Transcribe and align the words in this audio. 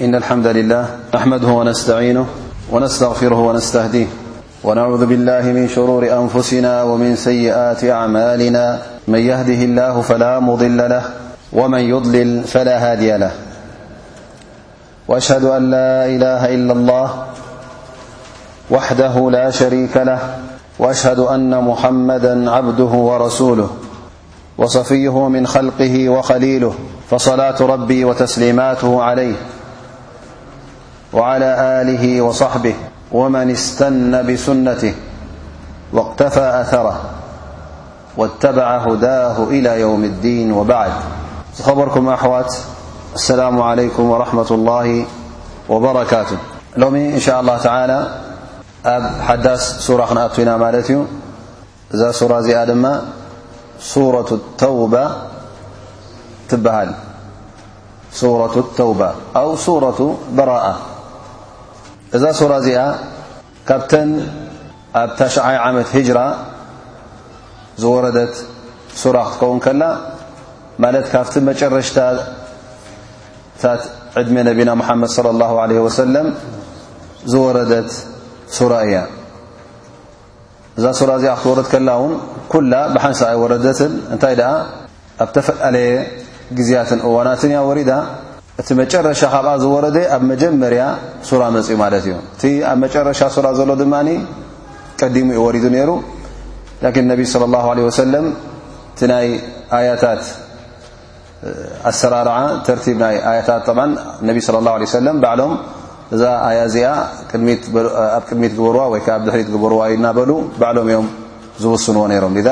إن 0.00 0.14
الحمد 0.14 0.46
لله- 0.46 0.86
نحمده 1.14 1.48
ونستعينه 1.48 2.26
ونستغفره 2.72 3.36
ونستهديه 3.38 4.06
ونعوذ 4.64 5.06
بالله 5.06 5.42
من 5.42 5.68
شرور 5.68 6.12
أنفسنا 6.20 6.82
ومن 6.82 7.16
سيئات 7.16 7.84
أعمالنا 7.84 8.82
من 9.08 9.18
يهده 9.18 9.60
الله 9.64 10.00
فلا 10.00 10.40
مضل 10.40 10.76
له 10.78 11.02
ومن 11.52 11.78
يضلل 11.78 12.44
فلا 12.44 12.78
هادي 12.92 13.16
له 13.16 13.30
وأشهد 15.08 15.44
أن 15.44 15.70
لا 15.70 16.06
إله 16.06 16.54
إلا 16.54 16.72
الله 16.72 17.08
وحده 18.70 19.30
لا 19.30 19.50
شريك 19.50 19.96
له 19.96 20.18
وأشهد 20.78 21.18
أن 21.18 21.64
محمدا 21.64 22.50
عبده 22.50 22.84
ورسوله 23.08 23.70
وصفيه 24.58 25.28
من 25.28 25.46
خلقه 25.46 26.08
وخليله 26.08 26.74
فصلاة 27.10 27.58
ربي 27.60 28.04
وتسليماته 28.04 29.02
عليه 29.02 29.34
وعلى 31.12 31.44
آله 31.80 32.20
وصحبه 32.22 32.74
ومن 33.12 33.50
استن 33.50 34.34
بسنته 34.34 34.94
واقتفى 35.92 36.40
أثره 36.60 37.00
واتبع 38.16 38.76
هداه 38.78 39.44
إلى 39.44 39.80
يوم 39.80 40.04
الدين 40.04 40.52
وبعد 40.52 40.90
خبركم 41.62 42.08
أحوت 42.08 42.58
السلام 43.14 43.62
عليكم 43.62 44.10
ورحمة 44.10 44.46
الله 44.50 45.04
وبركاته 45.68 46.36
لوم 46.76 46.94
إن 46.94 47.20
شاء 47.20 47.40
الله 47.40 47.58
تعالى 47.58 48.06
ب 48.84 49.06
حداس 49.20 49.62
سورخنأتينا 49.78 50.56
مالت 50.56 51.04
زاسرازي 51.90 52.56
آدما 52.62 53.02
سورة 53.80 54.28
التوبة 54.32 55.10
تبهل 56.48 56.92
سورة 58.12 58.54
التوبة 58.58 59.12
أو 59.36 59.56
سورة 59.56 60.18
براءة 60.32 60.78
እዛ 62.16 62.24
ሱራ 62.38 62.52
እዚኣ 62.60 62.78
ካብተን 63.66 64.08
ኣብ 65.00 65.10
ታሸዓይ 65.18 65.56
ዓመት 65.66 65.88
ሂጅራ 65.96 66.20
ዝወረደት 67.82 68.32
ሱራ 69.02 69.16
ክትከውን 69.32 69.58
ከላ 69.64 69.82
ማለት 70.82 71.06
ካብቲ 71.12 71.34
መጨረሽታታት 71.48 73.82
ዕድሜ 74.22 74.36
ነቢና 74.48 74.70
መሓመድ 74.80 75.10
صለ 75.16 75.26
ه 75.50 75.52
ለ 75.70 75.72
ወሰለም 75.86 76.26
ዝወረደት 77.34 77.90
ሱራ 78.56 78.72
እያ 78.88 78.96
እዛ 80.78 80.84
ሱራ 81.00 81.10
እዚኣ 81.20 81.32
ክትወረድ 81.38 81.66
ከላ 81.74 81.88
እውን 82.00 82.12
ኩላ 82.54 82.72
ብሓንሰኣይ 82.96 83.36
ወረደትን 83.44 83.92
እንታይ 84.16 84.34
ደኣ 84.40 84.50
ኣብ 85.22 85.28
ተፈኣለየ 85.36 85.90
ግዜያትን 86.58 87.00
እዋናትን 87.08 87.50
እያ 87.54 87.60
ወሪዳ 87.70 87.90
እቲ 88.60 88.70
መጨረሻ 88.80 89.20
ካብኣ 89.32 89.50
ዝወረደ 89.62 89.96
ኣብ 90.14 90.22
መጀመርያ 90.30 90.82
ሱራ 91.28 91.42
መፅኡ 91.56 91.76
ማለት 91.82 92.04
እዩ 92.08 92.14
እቲ 92.36 92.42
ኣብ 92.70 92.76
መጨረሻ 92.84 93.20
ሱ 93.34 93.38
ዘሎ 93.58 93.70
ድማ 93.82 93.94
ቀዲሙ 95.02 95.28
ዩወሪዱ 95.38 95.66
ነይሩ 95.76 95.90
ك 96.94 96.96
ነቢ 97.12 97.20
ص 97.32 97.36
الله 97.48 97.64
عله 97.72 97.82
ሰለም 98.02 98.26
እቲ 98.92 98.98
ናይ 99.12 99.26
ኣያታት 99.76 100.22
ኣሰራርع 101.90 102.36
ተርቲ 102.66 102.84
ና 103.02 103.04
ያታት 103.38 103.66
ነቢ 104.28 104.36
ى 104.46 104.50
اله 104.60 104.72
عه 104.78 105.12
ባሎም 105.24 105.52
እዛ 106.14 106.22
ኣያ 106.48 106.58
እዚኣ 106.70 106.88
ኣብ 108.16 108.22
ቅድሚት 108.28 108.54
ቡር 108.64 108.76
ወይዓ 108.92 109.06
ኣ 109.16 109.18
ድሪት 109.26 109.48
ግቡርዋ 109.54 109.80
ይናበሉ 109.94 110.30
ባዕሎም 110.60 110.86
እዮም 110.90 111.06
ዝውስንዎ 111.62 112.04
ነሮም 112.12 112.32
ذ 112.48 112.50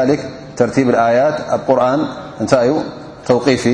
ተርቲብ 0.59 0.87
ኣያት 1.09 1.39
ኣብ 1.57 1.61
ቁርን 1.69 2.01
እንታይ 2.43 2.67
እዩ 2.71 2.75
ተፊ 3.29 3.65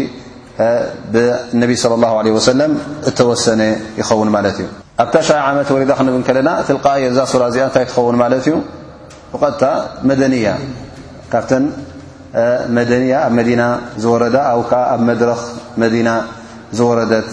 ብነቢ 1.12 1.70
صى 1.82 1.88
ه 2.34 2.38
ሰለም 2.48 2.72
እተወሰነ 3.08 3.60
ይኸውን 4.00 4.28
ማለት 4.36 4.56
እዩ 4.62 4.66
ኣብታ 5.02 5.14
ሻ 5.28 5.38
ዓመት 5.50 5.68
ወሪዳ 5.74 5.90
ክንብ 5.98 6.14
ከለና 6.26 6.48
ትቃየ 6.66 7.04
እዛ 7.12 7.18
ሱራ 7.30 7.42
እዚኣ 7.50 7.62
እንታይ 7.68 7.84
ትኸውን 7.90 8.16
ማለት 8.22 8.44
እዩ 8.48 8.54
ብቐጥታ 9.32 9.62
መደንያ 10.08 10.46
ካብተ 11.32 11.50
መደንያ 12.76 13.12
ኣብ 13.26 13.32
መዲና 13.38 13.62
ዝወረዳ 14.02 14.36
ኣብ 14.52 14.60
ከዓ 14.70 14.82
ኣብ 14.94 15.00
መድረኽ 15.08 15.42
መዲና 15.82 16.08
ዝወረደት 16.78 17.28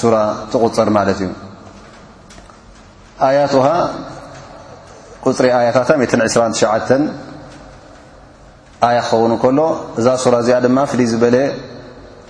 ሱራ 0.00 0.14
ትغፅር 0.54 0.88
ማለት 0.98 1.18
እዩ 1.24 1.28
ኣያትሃ 3.26 3.66
ቁፅሪ 5.26 5.46
ኣያታታ 5.58 5.90
29 6.06 6.94
ኣያ 8.88 8.98
ክኸውን 9.08 9.32
ከሎ 9.44 9.58
እዛ 10.00 10.06
ሱራ 10.24 10.34
እዚኣ 10.44 10.56
ድማ 10.64 10.78
ፍይ 10.92 11.06
ዝበለ 11.12 11.36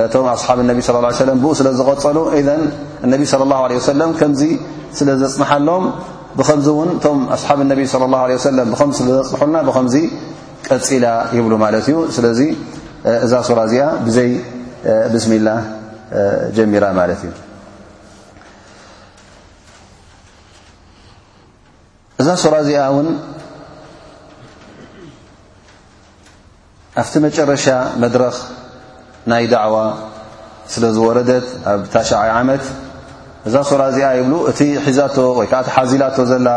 እቶም 0.00 0.26
ኣስሓብ 0.34 0.58
ነቢ 0.70 0.80
ለ 0.96 1.24
ለ 1.28 1.30
ብኡ 1.42 1.48
ስለ 1.58 1.68
ዝቀፀሉ 1.78 2.18
ኢን 2.36 2.48
እነቢ 3.06 3.22
ለ 3.30 3.42
ላ 3.52 3.56
ለ 3.72 3.80
ሰለም 3.90 4.10
ከምዚ 4.20 4.42
ስለ 4.98 5.08
ዘፅንሓሎም 5.22 5.84
ብኸምዚ 6.38 6.68
ውን 6.78 6.90
እቶም 6.98 7.18
ኣስሓብ 7.36 7.58
ነቢ 7.72 7.80
ለ 7.84 8.32
ه 8.36 8.38
ሰለም 8.46 8.66
ብከ 8.72 8.82
ስዘፅንሑሉና 8.98 9.56
ብከምዚ 9.68 9.94
ቀፂላ 10.68 11.06
ይብሉ 11.36 11.52
ማለት 11.64 11.84
እዩ 11.90 11.96
ስለዚ 12.16 12.40
እዛ 13.24 13.32
ሱራ 13.48 13.58
እዚኣ 13.68 13.82
ብዘይ 14.06 14.30
ብስሚላ 15.12 15.48
ጀሚራ 16.56 16.84
ማለት 17.00 17.20
እዩ 17.26 17.32
እዛ 22.20 22.28
ሱራ 22.44 22.54
እዚኣ 22.64 22.82
ውን 22.96 23.08
ኣብቲ 27.00 27.12
መጨረሻ 27.26 27.66
መድረክ 28.02 28.34
ናይ 29.30 29.44
ዳዕዋ 29.52 29.74
ስለ 30.72 30.84
ዝወረደት 30.96 31.46
ኣብ 31.72 31.80
ታሸዓይ 31.94 32.30
ዓመት 32.40 32.62
እዛ 33.48 33.54
ስራ 33.70 33.80
እዚኣ 33.92 34.06
ይብሉ 34.18 34.34
እቲ 34.50 34.60
ሒዛቶ 34.86 35.16
ወይከዓ 35.38 35.58
እቲ 35.64 35.70
ሓዚላቶ 35.76 36.16
ዘላ 36.30 36.48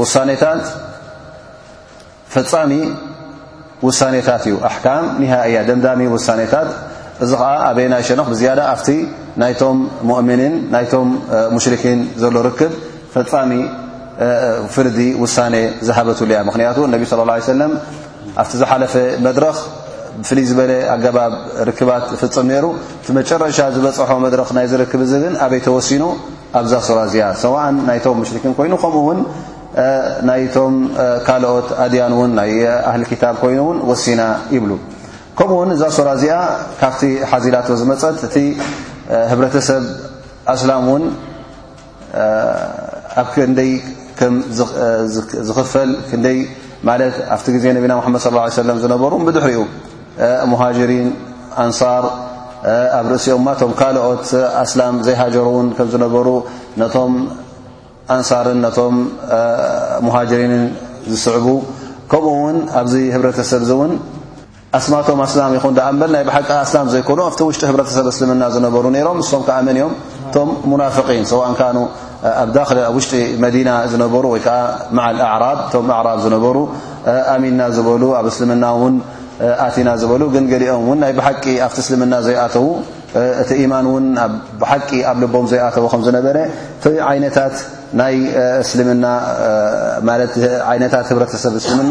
ውሳታት 0.00 0.64
ፈፃሚ 2.34 2.72
ውሳኔታት 3.86 4.42
እዩ 4.48 4.54
ኣሕካም 4.68 5.04
ኒሃእያ 5.22 5.56
ደምዳሚ 5.68 6.00
ውሳኔታት 6.14 6.68
እዚ 7.24 7.30
ከዓ 7.40 7.52
ኣበየ 7.68 7.86
ናይ 7.94 8.02
ሸንክ 8.08 8.28
ብዝያዳ 8.32 8.60
ኣብቲ 8.74 8.88
ናይቶም 9.42 9.78
ሙእምኒን 10.08 10.54
ናይቶም 10.74 11.08
ሙሽርኪን 11.54 12.00
ዘሎ 12.22 12.36
ርክብ 12.48 12.72
ፈፃሚ 13.14 13.50
ፍርዲ 14.74 14.98
ውሳነ 15.22 15.54
ዝሃበትብሉ 15.88 16.30
እያ 16.34 16.40
ምክንያቱ 16.48 16.78
እነቢ 16.88 17.02
صለ 17.10 17.20
ه 17.32 17.38
ሰለም 17.52 17.72
ኣብቲ 18.42 18.52
ዝሓለፈ 18.62 18.94
መድረኽ 19.26 19.56
ብፍሉይ 20.20 20.44
ዝበለ 20.50 20.72
ኣገባብ 20.94 21.32
ርክባት 21.68 22.04
ፍፅም 22.20 22.46
ነሩ 22.52 22.64
እቲ 23.00 23.06
መጨረሻ 23.18 23.58
ዝበፅሖ 23.74 24.10
መድረኽ 24.24 24.48
ናይ 24.56 24.66
ዝርክብ 24.72 25.00
እዚ 25.06 25.12
ግን 25.24 25.34
ኣበይ 25.44 25.60
ተወሲኑ 25.66 26.02
ኣብዛ 26.60 26.72
ስራ 26.88 26.98
እዚኣ 27.08 27.24
ሰዋዕን 27.42 27.76
ናይቶም 27.88 28.16
ምሽሪክን 28.22 28.52
ኮይኑ 28.58 28.74
ከምኡውን 28.82 29.18
ናይቶም 30.30 30.74
ካልኦት 31.26 31.68
ኣድያን 31.84 32.12
ውን 32.20 32.30
ናይ 32.38 32.50
ኣህሊ 32.90 33.02
ክታብ 33.10 33.34
ኮይኑውን 33.42 33.78
ወሲና 33.90 34.22
ይብሉ 34.54 34.72
ከምኡውን 35.38 35.70
እዛ 35.76 35.82
ስራ 35.98 36.08
እዚኣ 36.18 36.34
ካብቲ 36.80 37.02
ሓዚላቶ 37.32 37.68
ዝመፀት 37.82 38.18
እቲ 38.28 38.36
ህብረተሰብ 39.32 39.84
ኣስላም 40.54 40.84
እውን 40.90 41.04
ኣብ 43.22 43.28
ክንደይ 43.36 43.72
ከም 44.18 44.34
ዝኽፈል 45.48 45.90
ክንይ 46.10 46.40
ማለት 46.90 47.16
ኣብቲ 47.36 47.46
ግዜ 47.56 47.64
ነቢና 47.78 47.94
ሓመድ 48.08 48.22
ሰለም 48.58 48.76
ዝነበሩ 48.84 49.12
ብድሕር 49.28 49.52
ኡ 49.62 49.64
እ 50.18 50.22
ት 50.22 50.72
ዘ 50.76 50.86
ኑ 50.90 51.10
ጢ 51.56 51.70
ቶ 51.78 53.64
ق 53.80 53.84
ጢ 67.52 68.38
ع 78.64 78.64
ና 78.64 78.98
ኣና 79.64 79.88
ዝበሉ 80.02 80.22
ግን 80.34 80.44
ገሊኦም 80.52 80.86
ን 80.88 80.96
ናይ 81.02 81.12
ብሓቂ 81.18 81.44
ኣብ 81.66 81.72
እስልምና 81.82 82.14
ዘይኣተው 82.26 82.66
እቲ 83.42 83.50
ኢማን 83.62 83.86
ን 84.16 84.18
ብሓቂ 84.62 84.90
ኣብ 85.10 85.16
ልቦም 85.22 85.46
ዘይኣተው 85.52 85.86
ከዝነበረ 85.92 86.36
ይት 87.18 87.38
እት 87.46 87.56
ህሰብ 91.36 91.54
እስልምና 91.60 91.86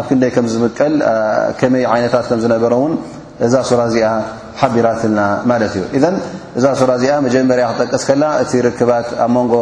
ኣብ 0.00 0.04
ክንደይ 0.08 0.30
ከም 0.34 0.46
ዝምቀል 0.52 0.94
ከመይ 1.60 1.84
ይነታት 2.00 2.26
ከ 2.30 2.34
ዝነበረውን 2.44 2.92
እዛ 3.46 3.54
ሱራ 3.70 3.80
እዚኣ 3.90 4.08
ሓቢራት 4.60 5.02
ልና 5.10 5.20
ማለት 5.50 5.72
እዩ 5.78 5.84
እዛ 6.58 6.64
ሱራ 6.80 6.90
እዚኣ 6.98 7.12
መጀመርያ 7.26 7.64
ክጠቀስ 7.78 8.02
ከላ 8.08 8.24
እቲ 8.42 8.52
ርክባት 8.66 9.08
ኣብ 9.24 9.30
ንጎ 9.44 9.54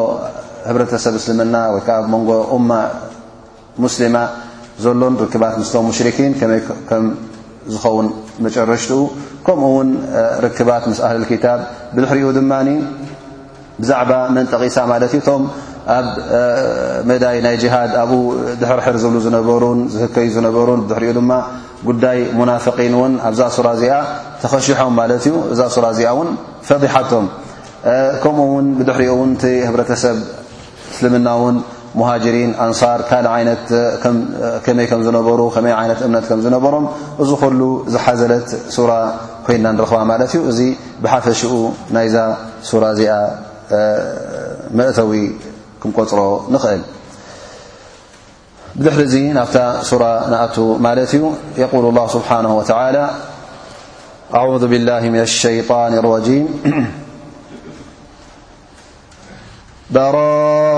ህረተሰብ 0.69 1.15
እስልምና 1.21 1.57
ወይዓ 1.75 1.99
ንጎ 2.15 2.31
ማ 2.69 2.81
ሙስሊማ 3.85 4.17
ዘሎን 4.85 5.15
ርክባት 5.23 5.55
ምስቶም 5.61 5.85
ሙሽንይ 5.91 6.13
ዝ 7.75 7.79
ረሽ 8.71 8.85
ከምኡ 9.47 9.67
ውን 9.77 9.89
ርክባት 10.45 10.85
ምስ 10.91 10.99
ህል 11.11 11.25
ታ 11.45 11.49
ብድሕሪኡ 11.95 12.29
ድማ 12.37 12.53
ብዛዕባ 13.83 14.13
መንጠቂሳ 14.37 14.77
ማለት 14.93 15.13
እዩ 15.17 15.21
ቶም 15.27 15.43
ኣብ 15.97 16.07
መዳይ 17.11 17.37
ናይ 17.45 17.57
ጅሃድ 17.63 17.93
ኣብኡ 18.03 18.21
ድሕርሕር 18.61 18.97
ዝብሉ 19.03 19.17
ዝነበሩን 19.27 19.81
ዝህከዩ 19.93 20.29
ዝነበሩን 20.37 20.81
ሪኡ 21.03 21.13
ድማ 21.19 21.31
ጉዳይ 21.89 22.19
ሙናፍقን 22.39 22.95
ውን 23.01 23.13
ኣብዛ 23.29 23.41
ሱራ 23.57 23.67
እዚኣ 23.77 23.95
ተኸሽሖም 24.43 24.93
ማለት 25.01 25.23
እዩ 25.31 25.35
እዛ 25.53 25.61
ሱራ 25.75 25.87
እዚኣ 25.97 26.13
ፈضሓቶም 26.69 27.27
ከምኡ 28.25 28.47
ውን 28.55 28.69
ብድሕሪኡ 28.81 29.13
ህብረተሰብ 29.69 30.17
እስልምና 30.95 31.29
ውን 31.43 31.57
ሪን 32.35 32.51
ኣንር 32.65 33.01
ካእ 34.03 34.75
መይ 34.79 34.87
ከ 34.91 34.95
ዝነበሩ 35.07 35.41
ከመይ 35.55 35.73
ይነት 35.85 36.01
እምነት 36.07 36.25
ከ 36.31 36.37
ዝነበሮም 36.45 36.85
እዚ 37.23 37.31
ኮሉ 37.43 37.61
ዝሓዘለት 37.93 38.49
ሱራ 38.77 38.93
ኮይና 39.47 39.67
ንረክባ 39.77 39.99
ማለት 40.11 40.31
እዩ 40.37 40.41
እዚ 40.51 40.61
ብሓፈሽኡ 41.03 41.53
ናይዛ 41.97 42.17
ሱራ 42.69 42.85
እዚኣ 42.95 43.13
መእተዊ 44.79 45.13
ክምቆፅሮ 45.83 46.21
ንኽእል 46.55 46.83
ብዙሕ 48.79 48.97
እዚ 49.09 49.15
ናብታ 49.39 49.57
ሱራ 49.91 50.05
ንኣቱ 50.33 50.57
ማለት 50.87 51.13
እዩ 51.19 51.23
የقል 51.63 51.85
لላ 51.89 52.01
ስብሓና 52.17 52.47
ላ 52.97 52.99
ኣذ 54.39 54.63
ብላ 54.73 54.89
ና 55.17 55.27
ሸይጣን 55.41 55.95
ራም 56.07 57.07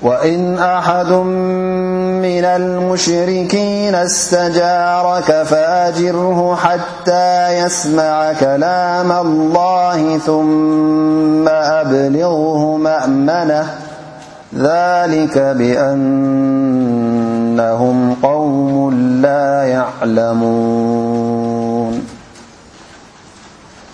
وإن 0.02 0.58
أحد 0.58 1.10
من 2.24 2.44
المشركين 2.44 3.94
استجارك 3.94 5.42
فأجره 5.50 6.56
حتى 6.56 7.58
يسمع 7.58 8.32
كلام 8.32 9.12
الله 9.12 10.18
ثم 10.18 11.48
أبلغه 11.48 12.76
مأمنة 12.76 13.74
ذلك 14.56 15.38
بأنهم 15.38 18.14
قوم 18.22 18.90
لا 19.22 19.62
يعلمون 19.64 21.94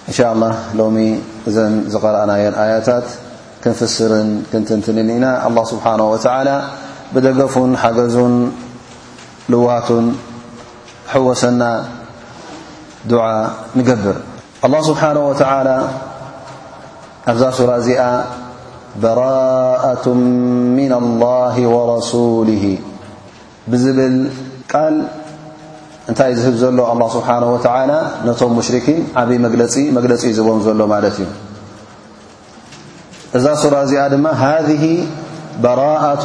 إن 0.09 0.15
شاء 0.15 0.33
الله 0.33 0.55
لومي 0.75 1.19
إ 1.49 1.85
قرأنا 2.03 2.37
آيتات 2.75 3.03
كنفسر 3.65 4.25
كنتنتن 4.53 5.21
ناء 5.21 5.49
الله 5.49 5.65
سبحانه 5.65 6.11
وتعالى 6.11 6.63
ብደገፉን 7.15 7.71
ሓገዙን 7.83 8.35
ልዋቱን 9.53 10.07
ሕወሰና 11.13 11.63
ድዓ 13.11 13.25
ንገብር 13.79 14.17
ኣ 14.67 14.69
ስብሓነ 14.89 15.19
ኣብዛ 17.33 17.43
ሱራ 17.59 17.71
እዚኣ 17.83 18.03
በራኣة 19.03 20.05
ምና 20.77 20.93
ላه 21.25 21.57
ወረሱሊ 21.75 22.51
ብዝብል 23.73 24.17
ቃል 24.73 24.95
እንታይ 26.11 26.33
ዝህብ 26.41 26.55
ዘሎ 26.63 26.79
ኣ 26.93 26.95
ስብሓ 27.17 27.29
ወተላ 27.55 27.91
ነቶም 28.31 28.53
ሙሽሪኪን 28.61 29.01
ዓብይ 29.25 29.39
መለ 29.47 29.61
መግለፂ 29.99 30.23
ይዝቦም 30.33 30.61
ዘሎ 30.69 30.81
ማለት 30.95 31.17
እዩ 31.27 31.31
እዛ 33.39 33.45
ሱራ 33.65 33.75
እዚኣ 33.87 34.05
ድማ 34.15 34.27
ሃذ 34.47 34.69
በራአቱ 35.63 36.25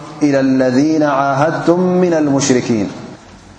إذ 0.23 0.35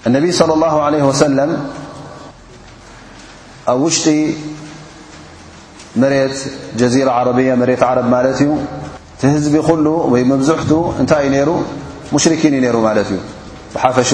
النبي 0.07 0.33
صلى 0.33 0.55
الله 0.55 0.83
عليه 0.83 1.03
وسلم 1.03 1.67
أ 3.69 3.73
وشጢ 3.73 4.35
مر 5.97 6.31
جزيرة 6.77 7.11
عرية 7.11 7.55
م 7.55 7.63
عرب 7.91 8.07
ت 9.21 9.23
هዝب 9.27 9.55
ل 9.85 9.87
و 10.13 10.15
مبزحت 10.31 10.71
ታይ 11.11 11.25
ر 11.47 11.51
مشركن 12.15 12.55
ر 12.75 12.77
وحفش 13.75 14.11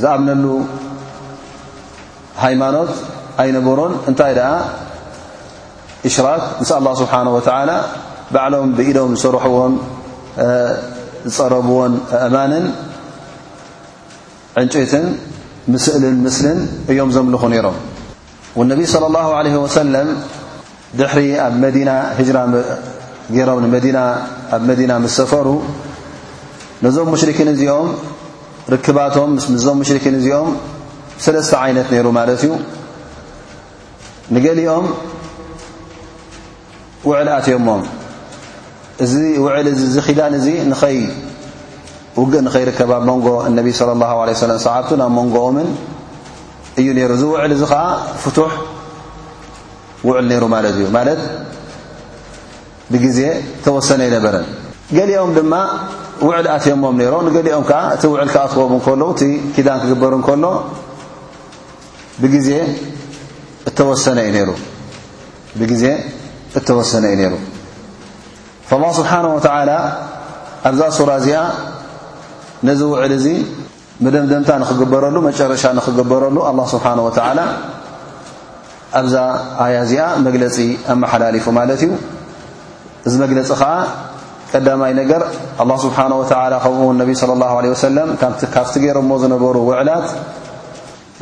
ዝأمنل 0.00 0.44
هيماኖت 2.44 2.90
أينبر 3.40 3.78
نታይ 4.12 4.32
د 4.38 4.40
إشراك 6.08 6.42
مس 6.60 6.70
الله 6.80 6.92
سبحانه 7.02 7.32
وتعالى 7.38 7.76
بعلም 8.34 8.64
بኢم 8.78 9.10
سرحዎ 9.24 9.52
ዝፀረብዎን 11.32 11.92
ኣእማንን 12.24 12.64
ዕንጭትን 14.62 15.06
ምስእልን 15.72 16.16
ምስልን 16.24 16.58
እዮም 16.92 17.10
ዘምልኹ 17.16 17.42
ነይሮም 17.52 17.76
ወነብይ 18.58 18.86
صለى 18.94 19.06
اላه 19.10 19.26
ዓለه 19.38 19.54
ወሰለም 19.64 20.08
ድሕሪ 20.98 21.22
ኣብ 21.46 21.54
መዲና 21.64 21.90
ህጅራ 22.18 22.36
ገይሮም 23.36 23.58
ንመዲና 23.64 23.98
ኣብ 24.54 24.62
መዲና 24.70 24.92
ምሰፈሩ 25.04 25.48
ነዞም 26.84 27.08
ሙሽርኪን 27.14 27.48
እዚኦም 27.54 27.88
ርክባቶም 28.74 29.32
ዞም 29.64 29.76
ሙሽርኪን 29.82 30.14
እዚኦም 30.20 30.50
ሰለስተ 31.24 31.52
ዓይነት 31.64 31.88
ነይሩ 31.94 32.06
ማለት 32.18 32.40
እዩ 32.46 32.52
ንገሊኦም 34.34 34.86
ውዕል 37.08 37.28
ኣትዮሞም 37.38 37.82
እዚ 39.02 39.14
ውዕል 39.44 39.68
ዝ 39.94 40.00
ኺዳን 40.06 40.32
እዚ 40.38 40.46
ንኸይ 40.70 40.98
ውግእ 42.18 42.34
ንኸይርከብ 42.46 42.90
ኣብ 42.96 43.02
መንጎ 43.08 43.26
እነቢ 43.50 43.66
صለ 43.78 43.90
ه 43.90 44.06
ه 44.30 44.32
ሰለም 44.42 44.58
ሰሓብ 44.66 44.86
ናብ 45.00 45.10
መንጎኦምን 45.18 45.68
እዩ 46.80 46.86
ነሩ 46.98 47.10
እዚ 47.18 47.22
ውዕል 47.32 47.50
እዚ 47.56 47.62
ከዓ 47.72 47.82
ፍቱሕ 48.22 48.52
ውዕል 50.06 50.24
ነይሩ 50.30 50.42
ማለት 50.54 50.72
እዩ 50.78 50.84
ማለት 50.98 51.20
ብግዜ 52.92 53.18
ተወሰነ 53.64 54.00
ይነበረን 54.08 54.46
ገሊኦም 54.96 55.30
ድማ 55.38 55.54
ውዕል 56.26 56.46
ኣትዮሞም 56.56 56.94
ነይሮ 57.02 57.14
ንገሊኦም 57.26 57.64
ከዓ 57.70 57.80
እቲ 57.96 58.02
ውዕል 58.14 58.28
ክኣትክቦም 58.34 58.80
ከሎ 58.86 59.02
እቲ 59.14 59.22
ኪዳን 59.54 59.78
ክግበር 59.84 60.12
ከሎ 60.28 60.44
ብግዜ 62.22 62.48
እተወሰነ 63.70 64.18
እዩ 64.22 64.54
ነይሩ 67.20 67.34
ላ 68.82 68.86
ስብሓና 68.98 69.26
ወተዓላ 69.36 69.70
ኣብዛ 70.68 70.82
ሱራ 70.98 71.10
እዚኣ 71.22 71.38
ነዚ 72.68 72.80
ውዕል 72.92 73.12
እዚ 73.16 73.26
መደምደምታ 74.04 74.50
ንኽግበረሉ 74.62 75.16
መጨረሻ 75.28 75.62
ንኽግበረሉ 75.78 76.36
ኣላ 76.50 76.60
ስብሓን 76.74 77.00
ወላ 77.06 77.40
ኣብዛ 79.00 79.16
ኣያ 79.64 79.74
እዚኣ 79.86 80.02
መግለፂ 80.26 80.56
ኣመሓላሊፉ 80.94 81.46
ማለት 81.58 81.80
እዩ 81.86 81.90
እዚ 83.06 83.14
መግለፂ 83.24 83.50
ከዓ 83.60 83.70
ቀዳማይ 84.52 84.92
ነገር 85.00 85.22
ኣላ 85.64 85.70
ስብሓን 85.84 86.12
ወላ 86.20 86.54
ከምው 86.64 86.88
ነቢይ 87.02 87.16
صለ 87.22 87.30
ላ 87.44 87.50
ለ 87.66 87.74
ወሰለም 87.74 88.08
ካፍቲ 88.56 88.74
ገይሮ 88.86 88.96
እሞ 89.04 89.10
ዝነበሩ 89.24 89.56
ውዕላት 89.68 90.08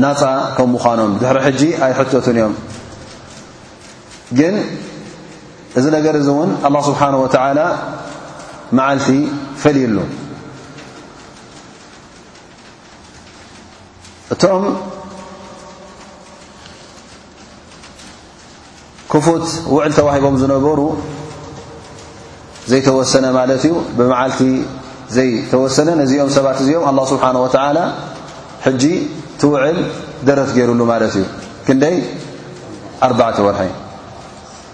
ናፃ 0.05 0.21
ከም 0.57 0.71
ምዃኖም 0.77 1.13
ድሕሪ 1.23 1.39
ሕጂ 1.49 1.63
ኣይ 1.87 1.93
ሕተትን 1.99 2.37
እዮም 2.41 2.55
ግን 4.39 4.55
እዚ 5.79 5.85
ነገር 5.97 6.15
እዚ 6.21 6.29
እውን 6.35 6.51
ኣلله 6.65 6.83
ስብሓንه 6.89 7.19
و 7.25 7.29
ተላ 7.35 7.59
መዓልቲ 8.79 9.07
ፈልዩሉ 9.63 9.99
እቶም 14.35 14.65
ክፉት 19.13 19.47
ውዕል 19.75 19.93
ተዋሂቦም 19.99 20.37
ዝነበሩ 20.43 20.81
ዘይተወሰነ 22.71 23.27
ማለት 23.39 23.63
እዩ 23.69 23.73
ብመዓልቲ 23.99 24.41
ዘይተወሰነ 25.17 25.89
ነዚኦም 26.03 26.31
ሰባት 26.39 26.59
እዚኦም 26.65 26.85
ኣه 26.91 26.97
ስብሓንه 27.13 27.41
ሕጂ 28.67 28.83
ቲ 29.41 29.45
ውዕል 29.53 29.79
ደረት 30.29 30.51
ገይሩሉ 30.59 30.81
ማለት 30.93 31.15
እዩ 31.21 31.25
ክንደይ 31.67 31.97
ኣ 33.07 33.33
ተወርሐ 33.39 33.61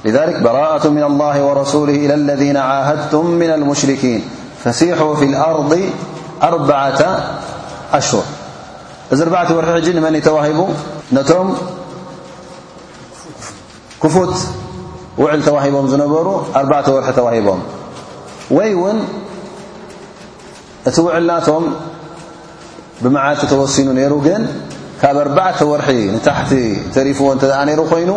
لذلك 0.04 0.42
براءة 0.42 0.88
من 0.88 1.02
الله 1.02 1.44
ورسوله 1.44 1.92
إلى 1.94 2.14
الذين 2.14 2.56
عاهدتم 2.56 3.26
من 3.26 3.50
المشركين 3.50 4.24
فسيحوا 4.64 5.14
في 5.14 5.24
الأرض 5.24 5.80
أربعة 6.42 7.22
أشهر 7.92 8.22
ذ 9.14 9.28
بع 9.30 9.52
ورح 9.52 9.68
حجي 9.74 9.92
نمني 9.92 10.20
توهب 10.20 10.68
نم 11.12 11.54
كفت 14.02 14.36
وعل 15.18 15.44
توهبم 15.44 15.88
زنبر 15.88 16.42
أربع 16.56 16.88
ور 16.88 17.10
توهبم 17.16 17.58
وي 18.50 18.74
ون 18.74 18.98
ت 20.84 20.98
وعلناتم 20.98 21.62
بمعت 23.02 23.44
توسن 23.44 23.88
نر 23.94 24.14
جن 24.24 24.42
كب 25.02 25.34
بعة 25.34 25.60
ورح 25.62 25.88
نتحت 26.14 26.54
تريفو 26.94 27.34
نر 27.34 27.98
ين 27.98 28.10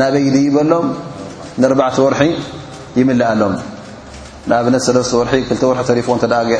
ናበይ 0.00 0.26
ድب 0.34 0.56
ሎም 0.70 0.86
ርሒ 1.72 2.20
ይ 2.98 3.02
ኣሎም 3.32 3.54
ኣብነት 4.58 4.82
ሰለስተ 4.88 5.12
ር 5.26 5.28
ክ 5.46 5.48
ርሒ 5.98 6.00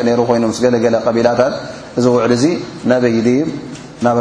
ተፎ 0.09 0.29
ይኑ 0.37 0.49
ገለ 0.85 0.95
ቢላታት 1.17 1.53
እዚ 1.99 2.05
ውዕ 2.15 2.25
እዚ 2.39 2.45
ናበይ 2.91 3.13
ይድብ 3.19 3.49
ናብ 4.05 4.17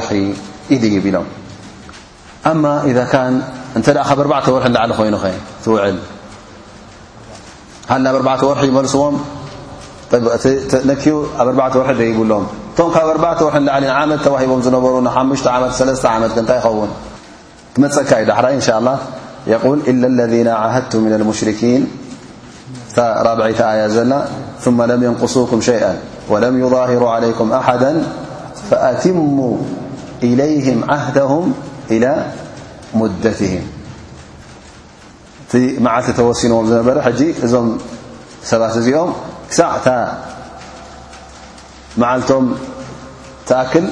ርሒ 0.00 0.16
ይድብ 0.74 1.04
ኢሎም 1.10 1.26
ذ 2.44 2.50
እ 2.50 3.82
ብ 4.18 4.22
ርሒ 4.26 4.36
ሊ 4.78 4.94
ኮይኑ 5.00 5.16
ኸ 5.64 5.66
ዕል 5.86 5.98
ናብ 8.06 8.14
ርሒ 8.60 8.70
መልስዎም 8.78 9.16
ኣብ 11.42 11.48
ር 11.90 11.96
ደይብሎም 12.02 12.44
ቶ 12.78 12.90
ካብ 12.94 13.08
ርሒ 13.16 13.24
ሊ 13.66 13.92
መት 14.12 14.20
ተሂቦም 14.28 14.60
ዝነበሩ 14.68 14.94
መት 15.04 15.46
ታይ 16.48 16.58
ይኸውን 16.58 16.90
መፀካ 17.76 18.24
ዳحر 18.28 18.46
إن 18.56 18.60
شاء 18.60 18.78
الله 18.78 18.98
يقول 19.46 19.78
إلا 19.90 20.06
الذين 20.06 20.48
عهدت 20.48 20.96
من 20.96 21.12
المشركين 21.12 21.86
4بع 22.98 23.60
آي 23.60 23.88
ዘና 23.88 24.14
ثم 24.60 24.82
لم 24.82 25.02
ينقصوكم 25.02 25.60
شيئ 25.60 25.86
ولم 26.28 26.60
يظاهر 26.64 27.06
عليكم 27.06 27.52
أحدا 27.52 28.02
فأتمو 28.70 29.58
إليهم 30.22 30.90
عهدهم 30.90 31.42
إلى 31.90 32.10
مدتهم 32.94 33.62
معلቲ 35.86 36.06
ተوሲنዎ 36.18 36.58
ነر 36.68 36.98
ج 37.18 37.20
እዞم 37.46 37.66
ሰባት 38.50 38.74
እዚኦም 38.80 39.10
ዕ 39.52 39.62
መዓلቶም 42.00 42.44
ተأكل 43.48 43.86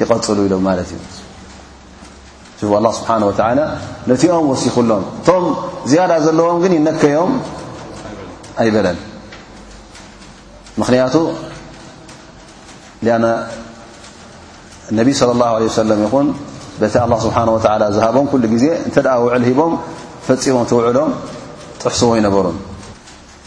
يقፅل 0.00 0.38
لله 2.62 2.90
ስብሓه 2.96 3.16
و 3.28 3.64
ነቲኦም 4.10 4.44
ወሲኩሎም 4.52 5.02
እቶም 5.20 5.44
ዝያዳ 5.90 6.12
ዘለዎም 6.26 6.58
ግን 6.62 6.72
ይነከዮም 6.78 7.30
ኣይበለን 8.62 8.98
ምክንያቱ 10.80 11.14
ኣ 13.04 13.20
ነቢ 14.98 15.08
صለى 15.20 15.32
اله 15.36 15.48
ع 15.56 15.58
ሰለም 15.80 15.98
ይኹን 16.06 16.26
ቲ 16.80 16.84
ስሓه 16.94 17.90
ዝሃቦም 17.96 18.26
ኩሉ 18.32 18.42
ጊዜ 18.54 18.64
እተ 18.88 18.96
ውዕል 19.24 19.44
ሂቦም 19.48 19.72
ፈፂሞም 20.26 20.64
ትውዕሎም 20.70 21.10
ጥሕስዎ 21.82 22.10
ይነበሩ 22.18 22.44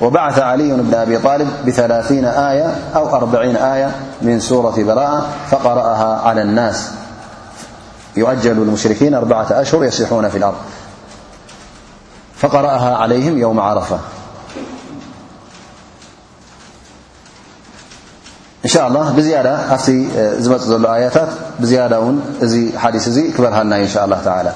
وبعث 0.00 0.38
علي 0.38 0.72
بن 0.72 0.94
أبي 0.94 1.18
طالب 1.18 1.48
بثلاين 1.66 2.24
آية 2.24 2.74
أوأع 2.96 3.42
آية 3.74 3.90
من 4.22 4.40
سورة 4.40 4.82
براءة 4.82 5.26
فقرأها 5.50 6.20
على 6.28 6.42
الناس 6.42 6.90
يؤجل 8.16 8.50
المشركين 8.52 9.14
أعة 9.14 9.46
أشهر 9.50 9.84
يسحون 9.84 10.28
في 10.28 10.38
الأرض 10.38 10.56
فقرأها 12.36 12.96
عليهم 12.96 13.38
يوم 13.38 13.60
عرفة 13.60 13.98
إن 18.64 18.70
شاء 18.70 18.88
الله 18.88 19.10
بزيادة 19.12 19.74
أت 19.74 19.88
له 20.70 20.94
آيتات 20.96 21.28
بزيادةن 21.60 22.20
ي 22.42 22.78
حديث 22.78 23.16
ي 23.16 23.32
كبرهلنا 23.32 23.76
إن 23.76 23.88
شاء 23.88 24.04
الله 24.04 24.20
تعالى 24.24 24.52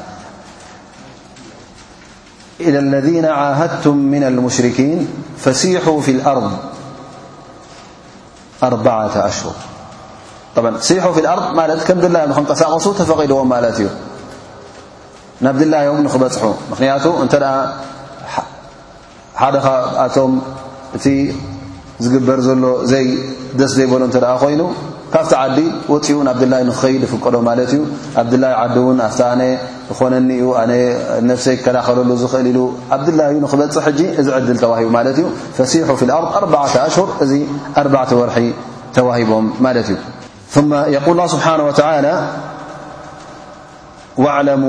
إلى 2.60 2.78
الذين 2.78 3.24
عهدتم 3.26 3.96
من 3.96 4.22
المሽركين 4.24 5.08
فሲح 5.38 5.90
في 6.00 6.10
الأርض 6.10 6.52
ኣة 8.62 9.12
أሽه 9.28 9.52
ط 10.56 10.82
ሲح 10.88 11.04
في 11.10 11.20
لር 11.24 11.38
ለ 11.70 11.80
ከም 11.88 11.98
ድላ 12.04 12.16
ክንቀሳقሱ 12.36 12.84
ተፈቂድዎ 13.00 13.38
ማለት 13.54 13.76
እዩ 13.80 13.88
ናብ 15.44 15.54
ድላዮም 15.60 15.98
ንክበፅሑ 16.06 16.44
ምክንያቱ 16.72 17.04
እንተ 17.24 17.34
ሓደኻ 19.40 19.66
ኣቶም 20.04 20.32
እቲ 20.96 21.04
ዝግበር 22.04 22.38
ዘሎ 22.48 22.64
ዘይ 22.92 23.06
ደስ 23.60 23.72
ዘይበሉ 23.78 24.02
እ 24.18 24.20
ኮይኑ 24.42 24.60
ካف 25.10 25.34
عዲ 25.34 25.58
وፅኡ 25.90 26.22
ኣبل 26.30 26.52
يድ 26.94 27.04
فቀዶ 27.12 27.34
እዩ 27.64 27.72
ኣبدل 28.20 28.44
عዲ 28.62 28.76
ኣ 29.06 29.10
ኾነ 29.98 30.14
نفسይ 31.30 31.56
ከዳኸለሉ 31.64 32.20
እل 32.40 32.58
ኣبدل 32.94 33.20
نክበፅح 33.44 33.86
ج 33.98 34.00
ዚ 34.26 34.28
عድل 34.38 34.56
ተوሂب 34.64 34.96
እዩ 35.12 35.20
فሲح 35.56 35.86
في 36.00 36.04
الأرض 36.08 36.28
4 36.42 36.86
أሽهر 36.88 37.08
እዚ 37.24 37.32
4 37.82 38.20
وር 38.20 38.30
ተوሂቦም 38.96 39.44
እዩ 39.70 39.96
ث 40.54 40.56
يقل 40.96 41.16
الله 41.16 41.26
بحنه 41.38 41.64
ولى 41.66 42.16
واعلم 44.22 44.62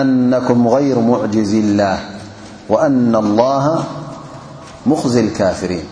أنك 0.00 0.48
غير 0.74 0.96
معجز 1.10 1.52
الله 1.64 1.96
وأن 2.72 3.12
الله 3.24 3.64
مخذ 4.90 5.14
الكافرين 5.26 5.86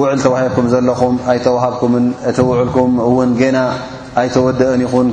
ውዕል 0.00 0.18
ተዋሂብኩም 0.24 0.66
ዘለኹም 0.72 1.14
ኣይተዋሃብኩምን 1.30 2.04
እቲ 2.28 2.38
ውዕልኩም 2.50 2.90
እውን 3.06 3.30
ጌና 3.40 3.58
ኣይተወድአን 4.20 4.80
ይኹን 4.84 5.08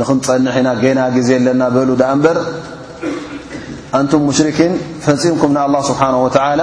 ንኽንፀንሐኢና 0.00 0.68
ጌና 0.82 1.00
ጊዜ 1.16 1.28
ኣለና 1.38 1.62
በሉ 1.74 1.90
ዳ 2.00 2.08
እምበር 2.14 2.38
ኣንቱም 3.98 4.22
ሙሽርኪን 4.28 4.72
ፈፂምኩም 5.04 5.50
ንኣላه 5.56 5.78
ስብሓነه 5.90 6.18
ወላ 6.24 6.60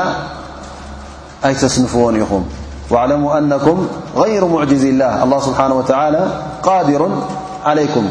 ኣይተስንፍዎን 1.49 2.15
ኢኹም 2.21 2.43
وዕለሙ 2.93 3.23
ኣነኩም 3.37 3.79
غይሩ 4.19 4.43
ሙዕጅዚ 4.55 4.83
ላ 5.03 5.05
ኣه 5.23 5.39
ስብሓንه 5.47 5.75
ወ 5.79 5.85
ቃድሩ 6.67 7.01
ዓለይኩም 7.71 8.07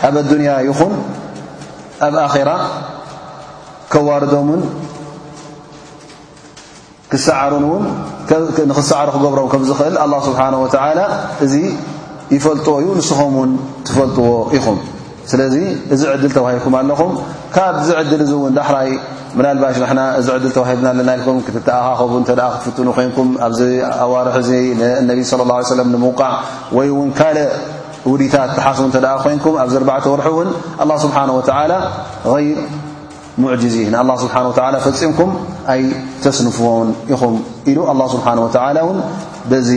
ኣብ 0.06 0.14
ኣድንያ 0.22 0.50
ይኹም 0.68 0.92
ኣብ 2.06 2.14
ኣራ 2.26 2.50
ከዋርዶም 3.92 4.48
ክሰዓሩን 7.10 7.64
ንኽሰዕሩ 8.70 9.08
ክገብሮ 9.16 9.40
ከኽእል 9.52 9.94
لله 10.04 10.20
ስሓه 10.28 10.54
و 10.64 10.66
እዚ 11.44 11.54
ይፈልጥዎ 12.34 12.74
ዩ 12.84 12.86
ንስም 12.98 13.20
ውን 13.40 13.50
ትፈልጥዎ 13.86 14.26
ኢኹም 14.58 14.78
ስለዚ 15.30 15.54
እዚ 15.94 16.02
ዕድል 16.12 16.32
ተባሂኩም 16.36 16.74
ኣለኹም 16.80 17.12
ካብዚ 17.54 17.88
ዕድል 18.00 18.20
እዚ 18.24 18.32
እውን 18.38 18.52
ዳሕራይ 18.58 18.90
መላልባሽ 19.38 19.76
ንና 19.90 20.00
እዚ 20.18 20.26
ዕድል 20.38 20.52
ተባሂና 20.56 20.88
ለና 20.98 21.10
ኢኩም 21.20 21.38
ክትተኣኻኸቡ 21.46 22.10
እተ 22.24 22.30
ክትፍትኑ 22.54 22.88
ኮይንኩም 22.98 23.30
ኣብዚ 23.46 23.60
ኣዋርሒ 24.04 24.36
እዚ 24.44 24.50
ንነቢ 24.80 25.18
صለى 25.30 25.42
ه 25.56 25.70
ለም 25.78 25.88
ንምውቃዕ 25.94 26.32
ወይ 26.76 26.86
እውን 26.94 27.10
ካል 27.18 27.38
ውዲታት 28.12 28.50
ተሓስቡ 28.58 28.84
እተ 28.92 29.06
ኮይንኩም 29.24 29.54
ኣብዚ 29.64 29.74
ርዕተ 29.84 30.06
ወርሑ 30.14 30.26
እውን 30.34 30.48
ስብሓ 31.04 31.16
ወ 31.38 31.40
غይር 32.34 32.58
ሙዕጅዚ 33.42 33.76
ንኣ 33.92 34.02
ስብሓ 34.24 34.34
ፈፂምኩም 34.84 35.30
ኣይ 35.72 35.82
ተስንፍዎን 36.24 36.88
ኢኹም 37.14 37.34
ኢሉ 37.70 37.78
ኣه 37.92 37.98
ስብሓን 38.14 38.38
ወ 38.44 38.48
እውን 38.84 38.98
በዚ 39.50 39.68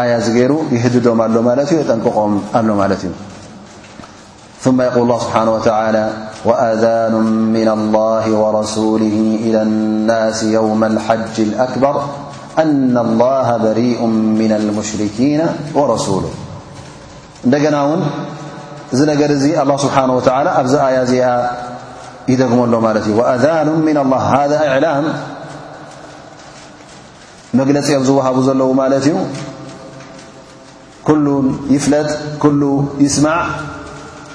ኣያ 0.00 0.12
ዚገይሩ 0.26 0.52
ይህድዶም 0.76 1.18
ኣሎ 1.26 1.34
ማለት 1.50 1.68
እዩ 1.72 1.78
የጠንቅቖም 1.82 2.32
ኣሎ 2.58 2.68
ማለት 2.82 3.00
እዩ 3.06 3.12
ثم 4.64 4.80
يقول 4.82 5.02
الله 5.02 5.18
سبحانه 5.28 5.52
وتعالى 5.54 6.04
وأذان 6.44 7.14
من 7.52 7.68
الله 7.68 8.24
ورسوله 8.32 9.36
إلى 9.44 9.62
الناس 9.62 10.42
يوم 10.42 10.80
الحج 10.84 11.36
الأكبر 11.40 12.04
أن 12.58 12.96
الله 12.98 13.56
بريء 13.56 14.00
من 14.40 14.52
المشركين 14.52 15.40
ورسوله 15.74 16.30
ና 17.44 17.54
ون 17.92 18.00
نر 19.04 19.30
ዚ 19.42 19.44
الله 19.62 19.76
سبحنه 19.84 20.14
وتعالى 20.18 20.50
ኣ 20.60 20.64
آيا 20.88 21.04
ዚ 21.12 21.12
يذم 22.32 22.52
له 22.72 23.04
وأذان 23.18 23.68
من 23.88 23.96
الله 24.04 24.22
هذا 24.44 24.56
إعلام 24.68 25.04
مجلፂ 27.58 27.76
ኦ 28.00 28.00
زوهب 28.08 28.36
ዘل 28.48 28.60
لت 28.92 29.06
ي 29.12 29.14
كل 31.08 31.26
يفلጥ 31.74 32.08
كل 32.44 32.62
يسمع 33.04 33.38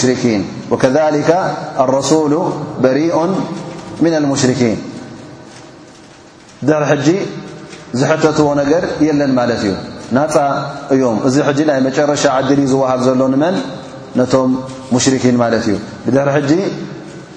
ሽሪኪን 0.00 0.42
ከሊከ 0.82 1.30
አረሱሉ 1.84 2.32
በሪኡ 2.82 3.16
ምና 4.04 4.14
ልሙሽርኪን 4.24 4.78
ድሕሪ 6.66 6.84
ሕጂ 6.92 7.08
ዝሕተትዎ 8.00 8.48
ነገር 8.62 8.82
የለን 9.06 9.32
ማለት 9.38 9.60
እዩ 9.66 9.70
ናፃ 10.16 10.34
እዮም 10.94 11.16
እዚ 11.28 11.36
ሕጂ 11.48 11.58
ናይ 11.70 11.78
መጨረሻ 11.88 12.22
ዓዲል 12.38 12.60
እዩ 12.64 12.68
ዝወሃብ 12.72 13.00
ዘሎንመን 13.06 13.56
ነቶም 14.18 14.50
ሙሽርኪን 14.94 15.36
ማለት 15.42 15.64
እዩ 15.68 15.76
ብድሕሪ 16.06 16.28
ሕጂ 16.36 16.52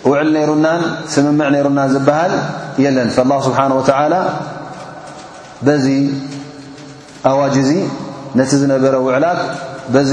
ውዕል 0.10 0.30
ነይሩናን 0.38 0.82
ስምምዕ 1.14 1.48
ነይሩናን 1.56 1.90
ዝበሃል 1.96 2.34
የለን 2.84 3.10
ላه 3.32 3.42
ስብሓንه 3.48 3.76
ወላ 3.82 4.16
በዚ 5.66 5.86
ኣዋጅዚ 7.32 7.70
ነቲ 8.40 8.52
ዝነበረ 8.62 8.94
ውዕላት 9.06 9.40
በዚ 9.94 10.12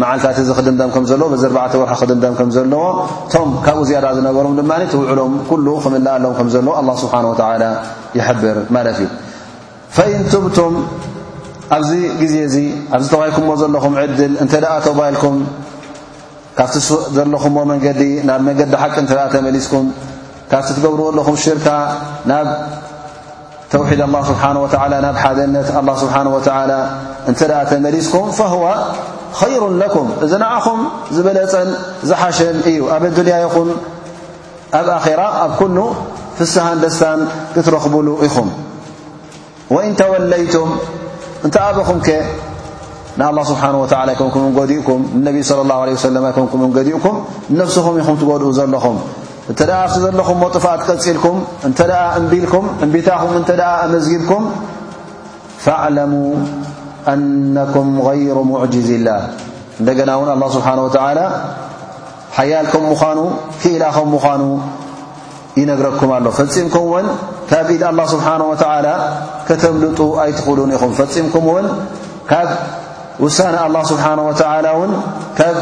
መዓልታት 0.00 0.36
እዚ 0.42 0.48
ክድምደም 0.58 0.90
ከም 0.94 1.04
ዘለዎ 1.10 1.26
በዚ 1.32 1.42
ርዓተ 1.58 1.72
ወርሓ 1.80 1.92
ክድምደም 2.00 2.34
ከም 2.38 2.48
ዘለዎ 2.56 2.82
እቶም 3.26 3.48
ካብኡ 3.64 3.80
ዚያዳ 3.88 4.06
ዝነበሩ 4.18 4.44
ድማ 4.58 4.72
ትውዕሎም 4.92 5.32
ኩሉ 5.50 5.66
ክም 5.84 5.94
ለኣሎም 6.06 6.32
ከም 6.38 6.48
ዘለዎ 6.54 6.72
ኣ 6.80 6.82
ስብሓን 7.02 7.26
ይሕብር 8.18 8.56
ማለት 8.76 8.98
እዩ 9.02 9.08
ፈኢንቱብቱም 9.96 10.72
ኣብዚ 11.76 11.90
ግዜ 12.20 12.34
እዚ 12.48 12.56
ኣብዚ 12.96 13.06
ተባሂልኩምዎ 13.14 13.54
ዘለኹም 13.62 13.92
ዕድል 14.02 14.32
እንተ 14.44 14.52
ደኣ 14.64 14.72
ተባይልኩም 14.86 15.36
ካብቲ 16.58 16.74
ዘለኹምዎ 17.16 17.62
መንገዲ 17.72 18.02
ናብ 18.28 18.40
መንገዲ 18.48 18.72
ሓቂ 18.82 18.94
እንተኣ 19.04 19.20
ተመሊስኩም 19.34 19.86
ካብቲ 20.52 20.68
ትገብርዎ 20.76 21.06
ኣለኹም 21.12 21.36
ሽርካ 21.44 21.66
ናብ 22.32 22.48
ተውሒድ 23.74 24.00
ኣ 24.06 24.10
ስብሓን 24.30 24.56
ወላ 24.82 24.92
ናብ 25.06 25.16
ሓደነት 25.24 25.68
ስብሓናወላ 26.02 26.70
እተ 27.28 27.42
ተመሊዝኩም 27.70 28.26
فهو 28.38 28.64
خይሩ 29.40 29.62
ኩም 29.94 30.08
እዚ 30.24 30.32
ንዓኹም 30.42 30.80
ዝበለፀን 31.16 31.68
ዝሓሸን 32.08 32.56
እዩ 32.70 32.78
ኣብ 32.94 33.02
ድንያ 33.16 33.34
ይኹን 33.44 33.68
ኣብ 34.78 34.86
ኣኼራ 34.98 35.20
ኣብ 35.44 35.52
ኩኑ 35.60 35.76
ፍስሃን 36.38 36.78
ደስታን 36.84 37.20
ክትረኽብሉ 37.54 38.08
ኢኹም 38.26 38.48
وኢን 39.74 39.92
ተወለይቱም 40.00 40.70
እንተኣበኹም 41.46 41.98
ከ 42.06 42.08
ንله 43.20 43.40
ስብሓንه 43.50 43.76
ምኩ 44.34 44.40
ንዲኡኩም 44.86 45.00
ነ 45.26 45.28
ص 45.44 45.48
ه 45.54 45.58
ه 45.58 45.86
ለ 45.86 46.26
ም 46.26 46.64
ንዲኡኩም 46.78 47.14
ነፍስኹም 47.60 47.94
ኢኹም 48.02 48.16
ትጎድኡ 48.20 48.48
ዘለኹም 48.58 48.96
እንተ 49.50 49.60
እ 49.86 50.00
ዘለኹም 50.04 50.36
ጥፍእ 50.54 50.74
ትቀፂልኩም 50.86 51.36
እተ 51.68 51.80
ኣ 52.02 52.02
እንቢልኩም 52.20 52.64
እንቢታኹም 52.84 53.32
እተ 53.40 53.50
ኣመዝጊብኩም 53.74 54.42
ሙ 56.10 56.14
ኣነኩም 57.12 57.88
غይሩ 58.08 58.36
ሙዕጅዝላ 58.50 59.08
እንደገና 59.80 60.10
እውን 60.18 60.28
ኣላ 60.32 60.44
ስብሓን 60.56 60.80
ወተላ 60.86 61.18
ሓያልከም 62.36 62.84
ምዃኑ 62.92 63.18
ክኢላኸም 63.62 64.08
ምዃኑ 64.14 64.42
ይነግረኩም 65.60 66.10
ኣሎ 66.16 66.26
ፈፂምኩም 66.38 66.84
ውን 66.92 67.06
ካብ 67.50 67.68
ኢድ 67.76 67.82
ኣላ 67.90 68.00
ስብሓን 68.14 68.42
ወተላ 68.50 68.86
ክተምልጡ 69.48 69.98
ኣይትኽእሉን 70.24 70.72
ኢኹም 70.76 70.92
ፈፂምኩም 70.98 71.46
ውን 71.52 71.66
ካብ 72.30 72.48
ውሳነ 73.24 73.54
ኣላه 73.66 73.82
ስብሓን 73.92 74.20
ወተ 74.28 74.42
ውን 74.80 74.92
ካብ 75.38 75.56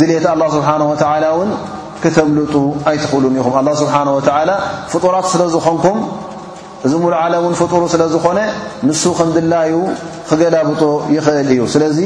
ድሌት 0.00 0.26
ኣላ 0.32 0.42
ስብሓን 0.56 0.82
ወተላ 0.90 1.24
ውን 1.38 1.50
ክተምልጡ 2.02 2.54
ኣይትኽእሉን 2.90 3.34
ኢኹም 3.40 3.54
ኣ 3.60 3.62
ስብሓን 3.82 4.08
ወላ 4.16 4.50
ፍጡራት 4.92 5.26
ስለ 5.32 5.42
ዝኾንኩም 5.54 5.98
እዚ 6.86 6.94
ምሉእ 7.02 7.16
ዓለምእን 7.24 7.54
ፍጡሩ 7.60 7.82
ስለ 7.92 8.02
ዝኾነ 8.14 8.38
ንሱ 8.86 9.02
ከም 9.18 9.28
ድላዩ 9.34 9.70
ክገዳብጡ 10.28 10.82
ይኽእል 11.16 11.46
እዩ 11.54 11.60
ስለዚ 11.74 11.98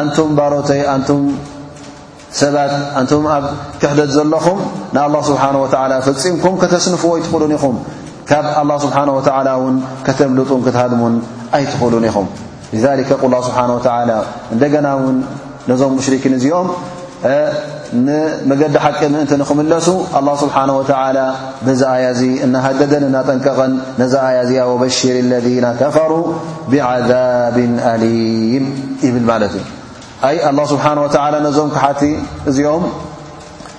ኣንቱም 0.00 0.30
ባሮተይ 0.38 0.80
ኣንቱም 0.94 1.20
ሰባት 2.40 2.72
ኣንቱም 3.00 3.24
ኣብ 3.34 3.44
ክሕደት 3.80 4.10
ዘለኹም 4.16 4.58
ንኣላ 4.94 5.14
ስብሓ 5.28 5.42
ወላ 5.64 5.92
ፍፂምኩም 6.06 6.54
ከተስንፍዎ 6.62 7.10
ኣይትኽእሉን 7.18 7.52
ኢኹም 7.58 7.76
ካብ 8.30 8.46
ኣላ 8.62 8.70
ስብሓን 8.86 9.08
ወተላ 9.18 9.48
ውን 9.62 9.76
ከተምልጡን 10.06 10.62
ክትሃድሙን 10.66 11.14
ኣይትኽእሉን 11.58 12.06
ኢኹም 12.10 12.26
ሊከ 13.00 13.10
ቁላ 13.22 13.34
ስብሓን 13.48 13.70
ወተላ 13.76 14.10
እንደገና 14.54 14.86
ውን 15.02 15.16
ነዞም 15.70 15.92
ሙሽርኪን 15.98 16.34
እዚኦም 16.38 16.68
ንመገዲ 18.06 18.74
ሓቂ 18.84 18.98
ምእንቲ 19.12 19.32
ንኽምለሱ 19.40 19.86
ኣላ 20.18 20.28
ስብሓን 20.42 20.70
ወተላ 20.78 21.18
በዚ 21.66 21.80
ኣያ 21.94 22.04
እዚ 22.14 22.22
እናሃደደን 22.44 23.02
እናጠንቀቐን 23.08 23.72
ነዚ 24.00 24.14
ኣያ 24.28 24.36
እዚኣ 24.44 24.62
ወበሽር 24.70 25.16
ለذና 25.30 25.66
ከፈሩ 25.80 26.12
ብዓዛብ 26.72 27.56
አሊም 27.92 28.64
ይብል 29.06 29.24
ማለት 29.30 29.52
እዩ 29.58 29.64
ይ 30.36 30.40
ላ 30.58 30.62
ስብሓን 30.72 30.98
ወተላ 31.04 31.34
ነዞም 31.46 31.68
ክሓቲ 31.74 32.02
እዚኦም 32.52 32.84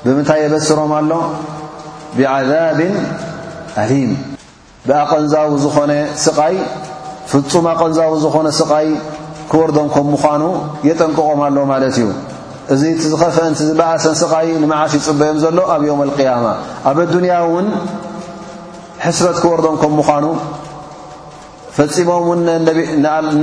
ብምንታይ 0.05 0.39
የበስሮም 0.45 0.93
ኣሎ 0.99 1.11
ብዓዛብ 2.19 2.79
አሊም 3.83 4.11
ብኣቐንዛዊ 4.87 5.47
ዝኾነ 5.65 5.91
ስቃይ 6.27 6.55
ፍጹም 7.33 7.65
ኣቐንዛዊ 7.73 8.09
ዝኾነ 8.25 8.47
ስቃይ 8.61 8.87
ክወርዶም 9.51 9.87
ከም 9.97 10.07
ምዃኑ 10.13 10.43
የጠንቅቖም 10.89 11.39
ኣሎ 11.47 11.57
ማለት 11.73 11.95
እዩ 12.03 12.07
እዚ 12.73 12.81
እቲ 12.93 13.01
ዝኸፈ 13.11 13.35
እንቲ 13.49 13.59
ዝበኣ 13.69 13.89
ሰንስቃይ 14.03 14.47
ንመዓስ 14.61 14.93
ይፅበዮም 14.97 15.37
ዘሎ 15.43 15.57
ኣብ 15.73 15.81
ዮውም 15.87 16.01
اقያማ 16.05 16.45
ኣብ 16.89 16.97
ኣዱንያ 17.03 17.33
እውን 17.47 17.67
ሕስረት 19.05 19.37
ክወርዶም 19.43 19.75
ከም 19.81 19.91
ምዃኑ 19.99 20.25
ፈፂሞም 21.77 22.23
ውን 22.29 22.41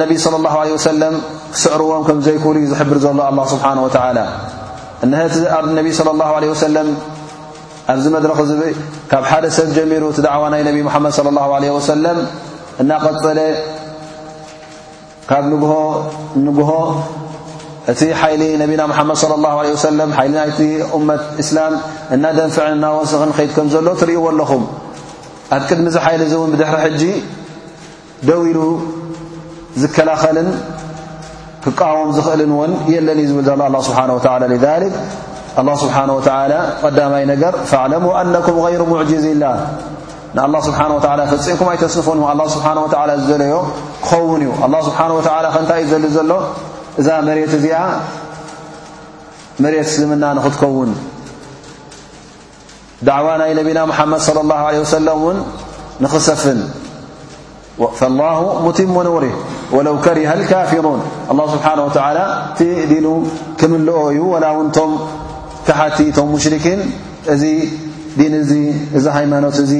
ነቢ 0.02 0.10
صለى 0.24 0.48
ه 0.54 0.56
ع 0.64 0.82
ሰለም 0.88 1.14
ክስዕርዎም 1.54 2.02
ከምዘይክእሉ 2.08 2.56
ዩ 2.64 2.66
ዝሕብር 2.72 2.98
ዘሎ 3.04 3.18
ኣه 3.28 3.38
ስብሓንه 3.52 3.80
ወላ 3.86 4.18
ቲ 5.34 5.34
ኣብ 5.58 5.64
ነቢ 5.78 5.86
صለ 5.98 6.08
ه 6.30 6.32
عه 6.36 6.54
ሰለም 6.64 6.88
ኣብዚ 7.92 8.04
መድረኽ 8.14 8.38
ካብ 9.10 9.22
ሓደ 9.30 9.44
ሰብ 9.56 9.68
ጀሚሩ 9.76 10.02
እቲ 10.12 10.18
ደዕዋ 10.26 10.42
ናይ 10.52 10.62
ነብ 10.68 10.76
ሓመድ 10.94 11.12
ص 11.18 11.20
ه 11.36 11.48
عለه 11.58 11.68
ወሰለም 11.78 12.18
እናቐፀለ 12.82 13.38
ካብ 15.30 15.42
ንጉሆ 16.46 16.70
እቲ 17.90 18.00
ሓይሊ 18.20 18.42
ነቢና 18.62 18.82
ሓመድ 18.96 19.16
صለ 19.22 19.32
له 19.44 19.50
ه 19.60 19.64
ሰለ 19.84 19.98
ሓይሊ 20.18 20.32
ናቲ 20.40 20.58
እመት 20.98 21.22
እስላም 21.42 21.72
እናደንፍዕን 22.14 22.70
እናወስኽን 22.78 23.30
ከድ 23.36 23.50
ከም 23.56 23.66
ዘሎ 23.74 23.88
ትርእይዎ 24.00 24.22
ኣለኹም 24.32 24.62
ኣብ 25.56 25.62
ቅድሚ 25.68 25.86
ዚ 25.94 25.98
ሓይሊ 26.06 26.20
እዚ 26.28 26.34
እውን 26.38 26.50
ብድሕሪ 26.54 26.78
ሕጂ 26.84 27.02
ደው 28.28 28.40
ኢሉ 28.50 28.58
ዝከላኸልን 29.80 30.48
ክቃወም 31.64 32.08
ዝኽእልን 32.16 32.52
ውን 32.60 32.72
የለን 32.94 33.18
እዩ 33.22 33.26
ዝብል 33.30 33.44
ዘሎ 33.50 33.62
ه 33.74 33.84
ስብሓه 33.88 34.08
و 34.16 34.18
ذ 34.24 34.28
له 35.66 35.74
ስብሓه 35.82 36.06
و 36.16 36.18
ቀዳማይ 36.82 37.24
ነገር 37.32 37.52
فعለሙ 37.70 38.04
ኣኩም 38.20 38.56
غይሩ 38.64 38.80
ሙዕጂዝ 38.92 39.24
ላ 39.42 39.44
ንኣله 40.36 40.58
ስብሓه 40.68 40.86
ፍፂንኩም 41.30 41.66
ኣይተስንፎን 41.72 42.18
ኣه 42.32 42.44
ስብሓ 42.54 42.66
ዝደለዮ 43.22 43.54
ክኸውን 44.08 44.40
እዩ 44.44 44.50
ه 44.62 44.64
ስብሓه 44.88 45.10
ከንታይ 45.56 45.80
እዩ 45.84 45.92
ዘ 46.04 46.18
ዘሎ 46.18 46.30
إዛ 47.00 47.08
مرت 47.26 47.50
ዚ 47.64 47.66
مرت 49.62 49.74
اسلمና 49.88 50.24
نتكውن 50.36 50.90
دعو 53.08 53.26
ናي 53.40 53.54
نبናا 53.58 53.82
محمد 53.90 54.18
صلى 54.28 54.40
الله 54.44 54.54
عليه 54.68 54.80
وسلم 54.84 55.16
ون 55.28 55.38
نسفن 56.00 56.60
فالله 57.98 58.38
متم 58.66 58.96
ور 58.96 59.26
ولو 59.76 59.94
كره 60.06 60.30
الكافرون 60.38 61.00
الله 61.32 61.46
سبحانه 61.54 61.82
وتعلى 61.86 62.24
ዲن 62.92 63.06
كም 63.60 63.72
لኦ 63.88 64.00
ዩ 64.18 64.20
ولونቶم 64.32 64.90
كحቲ 65.66 65.98
مشركين 66.34 66.80
ዲን 68.18 68.32
እዚ 68.40 68.52
እዚ 68.98 69.04
ሃይማኖት 69.16 69.56
እዚ 69.62 69.72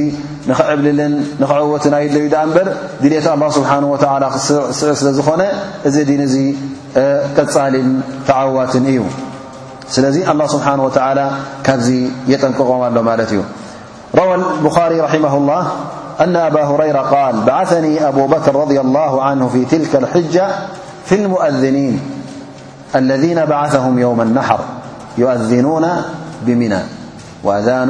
ንኽዕብልልን 0.51 1.13
ንኽዕወትን 1.43 1.95
ኣይዩ 1.99 2.15
ኣ 2.43 2.45
በር 2.57 2.69
ድልት 3.03 3.27
الله 3.35 3.49
ስብሓه 3.57 3.83
و 3.93 3.97
ስዕ 4.79 4.91
ስለ 5.01 5.09
ዝኾነ 5.19 5.43
እዚ 5.89 5.97
ድን 6.11 6.21
እዚ 6.27 6.37
ቀጻልን 7.37 7.89
ተዓዋትን 8.29 8.85
እዩ 8.93 8.99
ስለዚ 9.95 10.17
الله 10.33 10.47
ስብሓه 10.55 10.73
و 10.87 10.89
ካብዚ 11.67 11.89
የጠንቅቖም 12.33 12.81
ኣሎ 12.87 12.97
ማለት 13.11 13.31
እዩ 13.35 13.41
ረوى 14.21 14.35
لبخሪ 14.65 14.93
ره 15.27 15.35
الله 15.41 15.63
ن 16.31 16.35
ኣባ 16.47 16.57
هረير 16.71 16.97
قል 17.13 17.37
بعثኒ 17.49 17.85
ኣب 18.09 18.17
በክር 18.33 18.55
رض 18.63 18.73
الله 18.87 19.13
عنه 19.27 19.45
ف 19.55 19.57
ትلك 19.73 19.93
الሕجة 20.03 20.47
في 21.09 21.15
المؤذኒን 21.21 21.95
اለذي 22.99 23.31
بعثهም 23.53 23.95
يوم 24.05 24.21
الናር 24.27 24.61
يؤذኑو 25.23 25.77
ብሚና 26.47 26.75
وذኑ 27.47 27.89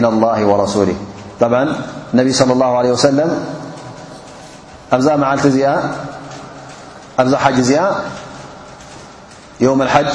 طبع 0.00 1.58
النبي 2.14 2.32
صلى 2.32 2.52
الله 2.52 2.70
عليه 2.78 2.90
وسلم 2.96 3.28
معلت 4.92 5.44
ح 7.74 8.00
يوم 9.62 9.78
الحج 9.82 10.08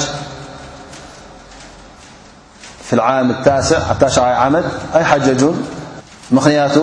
في 2.84 2.92
العام 2.92 3.30
التاسع 3.30 3.78
تىش 4.00 4.16
عمد 4.18 4.64
أيحججون 4.94 5.56
منيت 6.36 6.76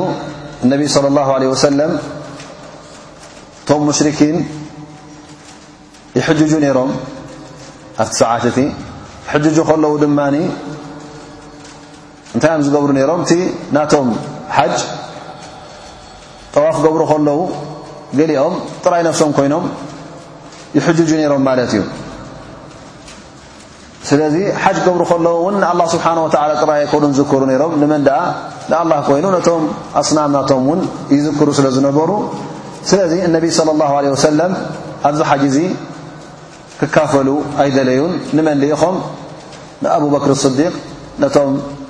النبي 0.65 0.87
صلى 0.87 1.07
الله 1.13 1.27
عليه 1.35 1.47
وسلم 1.53 1.91
م 3.69 3.69
مشركين 3.85 4.35
يحجج 6.15 6.53
نرم 6.63 6.91
ت 8.01 8.09
ساعتت 8.13 8.59
ج 9.35 9.59
لو 9.61 9.93
ن 10.01 10.41
እንታይ 12.35 12.51
እኦም 12.53 12.61
ዝገብሩ 12.67 12.89
ነይሮም 12.97 13.19
እቲ 13.25 13.33
ናቶም 13.75 14.07
ሓጅ 14.55 14.75
ጠዋፍ 16.53 16.75
ገብሩ 16.85 17.01
ከለዉ 17.11 17.39
ገሊኦም 18.17 18.53
ጥራይ 18.83 19.01
ነፍሶም 19.07 19.29
ኮይኖም 19.37 19.63
ይሕጅጁ 20.77 21.09
ነይሮም 21.19 21.41
ማለት 21.49 21.71
እዩ 21.75 21.81
ስለዚ 24.09 24.35
ሓጅ 24.63 24.77
ገብሩ 24.87 25.01
ከለዉ 25.11 25.35
እውን 25.41 25.55
ንኣላ 25.61 25.81
ስብሓን 25.93 26.19
ወዓላ 26.25 26.51
ጥራይ 26.63 26.79
ኣይኮኑ 26.83 27.03
ዝዝክሩ 27.11 27.41
ነይሮም 27.51 27.71
ንመን 27.81 28.01
ድኣ 28.07 28.17
ንኣላህ 28.71 28.99
ኮይኑ 29.09 29.25
ነቶም 29.37 29.63
ኣስናም 30.01 30.29
ናቶም 30.37 30.61
እውን 30.67 30.81
ይዝክሩ 31.15 31.47
ስለ 31.59 31.67
ዝነበሩ 31.75 32.11
ስለዚ 32.89 33.13
እነቢ 33.29 33.45
صለ 33.59 33.69
ላሁ 33.81 33.91
ዓለ 33.99 34.05
ወሰለም 34.15 34.51
ኣብዚ 35.07 35.19
ሓጅ 35.29 35.43
እዚ 35.51 35.57
ክካፈሉ 36.81 37.29
ኣይደለዩን 37.63 38.13
ንመን 38.37 38.59
ሊኢኹም 38.63 38.95
ንኣብበክር 39.83 40.33
ስዲቅ 40.43 40.73
ነቶም 41.23 41.51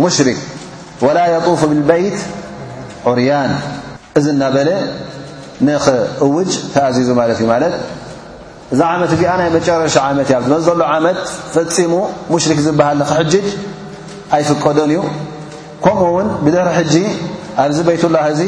ሙሽሪክ 0.00 0.38
ወላ 1.04 1.18
የጡፍ 1.32 1.62
ብልበይት 1.70 2.18
ዑርያን 3.10 3.52
እዚ 4.18 4.26
እናበለ 4.34 4.68
ንኽ 5.66 5.84
እውጅ 6.26 6.52
ተኣዚዙ 6.74 7.08
ማለት 7.20 7.38
እዩ 7.40 7.46
ማለት 7.52 7.74
እዛ 8.72 8.80
ዓመት 8.92 9.10
እዚኣ 9.16 9.32
ናይ 9.40 9.48
መጨረሻ 9.56 9.96
ዓመት 10.10 10.26
እዩ 10.30 10.34
ኣብ 10.38 10.44
ዝመዘሎ 10.48 10.80
ዓመት 10.94 11.18
ፈፂሙ 11.54 11.92
ሙሽሪክ 12.32 12.58
ዝበሃል 12.66 12.96
ንኽሕጅጅ 13.02 13.48
ኣይፍቀዶን 14.36 14.90
እዩ 14.94 15.00
ከምኡ 15.84 16.00
ውን 16.16 16.28
ብድሕሪ 16.44 16.70
ሕጂ 16.78 16.94
ኣብዚ 17.64 17.78
ቤት 17.88 18.04
ላህ 18.14 18.24
እዚ 18.34 18.40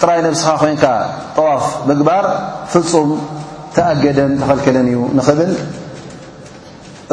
ጥራይ 0.00 0.20
ነብስኻ 0.26 0.50
ኮንካ 0.62 0.84
ጠዋፍ 1.36 1.64
ምግባር 1.88 2.24
ፍፁም 2.74 3.10
ተኣገደን 3.76 4.32
ተኸልከለን 4.42 4.86
እዩ 4.94 5.00
ንኽብል 5.20 5.52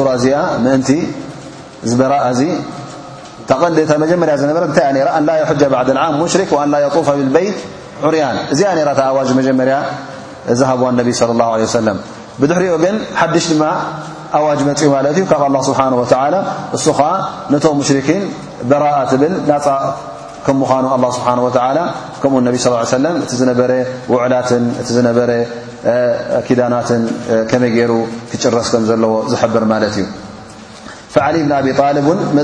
ر 0.09 0.19
ዚኣ 1.89 2.09
ر 2.09 2.86
ተቐንዴታ 3.51 3.93
መጀመርያ 4.03 4.35
ዝነበረ 4.43 4.63
እንታይ 4.71 4.87
አንላ 5.19 5.31
ጃ 5.61 5.65
ባዓዓ 5.73 6.07
ሙሽሪክ 6.21 6.51
ላ 6.73 6.77
የጡፈ 6.85 7.09
ብበይት 7.21 7.59
ዑርያን 8.09 8.39
እዚኣ 8.55 8.71
ራእታ 8.89 9.01
ኣዋጅ 9.13 9.29
መጀመርያ 9.41 9.77
ዝሃብ 10.61 10.81
ነቢ 10.99 11.09
صለى 11.21 11.45
ه 11.47 11.59
ه 11.65 11.69
ሰለም 11.79 11.99
ብድሕሪኦ 12.41 12.75
ግን 12.85 12.97
ሓድሽ 13.21 13.45
ድማ 13.53 13.63
ኣዋጅ 14.39 14.61
መፅኡ 14.71 14.89
ማለት 14.97 15.13
እዩ 15.21 15.25
ካብ 15.31 15.43
ه 15.61 15.63
ስብሓه 15.69 15.87
እሱ 16.77 16.87
ከዓ 16.99 17.11
ነቶም 17.55 17.75
ሙሽርክን 17.81 18.23
በራአ 18.71 18.99
ብል 19.23 19.33
ናፃእ 19.51 19.79
ከም 20.49 20.57
ምዃኑ 20.65 20.85
ስብሓه 21.17 21.81
ከምኡ 22.23 22.39
ነቢ 22.49 22.57
ለ 23.05 23.17
እ 23.25 23.39
ዝነበረ 23.41 23.73
ውዕላትን 24.13 24.65
እቲ 24.81 24.89
ዝነበረ 24.99 25.31
ኪዳናትን 26.47 27.03
ከመይ 27.53 27.71
ገይሩ 27.79 27.93
ክጭረስ 28.31 28.69
ከም 28.75 28.85
ዘለዎ 28.93 29.15
ዝሕብር 29.33 29.65
ማለት 29.75 29.93
እዩ 30.01 30.05
فعلبن 31.17 31.53
أبيلب 31.53 32.37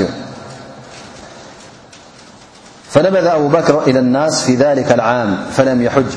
فنبذ 2.91 3.27
أبو 3.27 3.49
بكر 3.49 3.83
إلى 3.87 3.99
الناس 3.99 4.43
في 4.43 4.55
ذلك 4.55 4.93
العام 4.93 5.37
فلم 5.53 5.83
يحج 5.83 6.13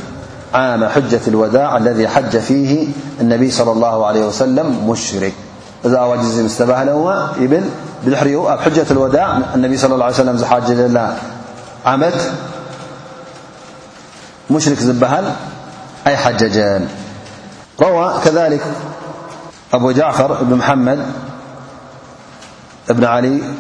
عام 0.54 0.86
حجة 0.86 1.22
الوداع 1.28 1.78
الذي 1.78 2.08
حج 2.08 2.38
فيه 2.38 2.88
النبي 3.22 3.52
صلى 3.52 3.72
الله 3.72 4.06
عليه 4.06 4.26
وسلم 4.26 4.90
مشرك 4.90 5.34
حجة 5.88 8.86
الوداء 8.92 9.30
النبي 9.56 9.78
صى 9.78 9.88
له 9.88 9.96
عليه 9.96 10.14
وسلم 10.16 10.38
ع 11.86 11.96
مشرك 14.52 14.78
زبهل 14.78 15.24
أي 16.08 16.18
حجج 16.18 16.82
روى 17.82 18.14
كذلك 18.24 18.62
أبو 19.74 19.92
جعفر 19.92 20.34
بن 20.44 20.56
محمد 20.58 21.00
بن 22.90 23.04
علبن 23.06 23.56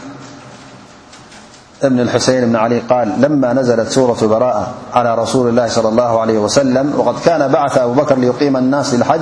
الحسين 2.00 2.46
بن 2.46 2.56
علي 2.56 2.80
قال 2.80 3.22
لما 3.22 3.54
نزلت 3.54 3.92
سورة 3.92 4.26
براءة 4.28 4.68
على 4.94 5.16
رسول 5.16 5.50
الله 5.50 5.68
صلى 5.68 5.90
الله 5.90 6.22
عليه 6.22 6.38
وسلم 6.38 6.94
وقد 6.98 7.20
كان 7.26 7.52
بعث 7.52 7.78
أبو 7.78 7.94
بكر 7.94 8.16
ليقيم 8.16 8.58
الناس 8.58 8.94
للحج 8.94 9.22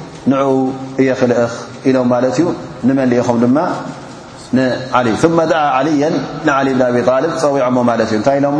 نعو 0.27 0.67
يخ 0.99 1.23
لمالتي 1.85 2.45
نملخمعلي 2.83 5.15
ثم 5.21 5.41
دعا 5.41 5.69
عليا 5.69 6.11
نعلي 6.45 6.73
بن 6.73 6.81
أبي 6.81 7.01
طالب 7.01 7.33
وي 7.43 7.69
مالتيتل 7.69 8.55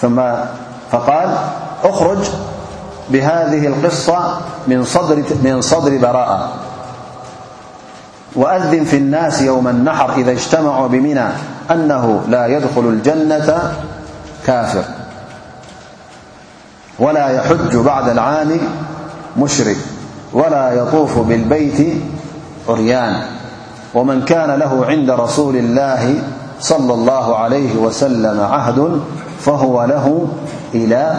ثمفقال 0.00 1.34
أخرج 1.84 2.18
بهذه 3.10 3.66
القصة 3.66 4.40
من 4.66 5.62
صدر 5.62 5.96
براءة 5.98 6.50
وأذن 8.36 8.84
في 8.84 8.96
الناس 8.96 9.42
يوم 9.42 9.68
النحر 9.68 10.16
إذا 10.18 10.30
اجتمعوا 10.32 10.88
بمنى 10.88 11.24
أنه 11.70 12.20
لا 12.28 12.46
يدخل 12.46 12.80
الجنة 12.80 13.72
كافر 14.46 14.84
ولا 16.98 17.28
يحج 17.28 17.76
بعد 17.76 18.08
العان 18.08 18.60
مشرك 19.36 19.76
ولا 20.32 20.72
يطوف 20.72 21.18
بالبيت 21.18 21.92
عريان 22.68 23.22
ومن 23.94 24.24
كان 24.24 24.50
له 24.50 24.86
عند 24.86 25.10
رسول 25.10 25.56
الله 25.56 26.14
صلى 26.60 26.94
الله 26.94 27.36
عليه 27.36 27.76
وسلم 27.76 28.40
عهد 28.40 29.00
فهو 29.40 30.28
إلى 30.74 31.14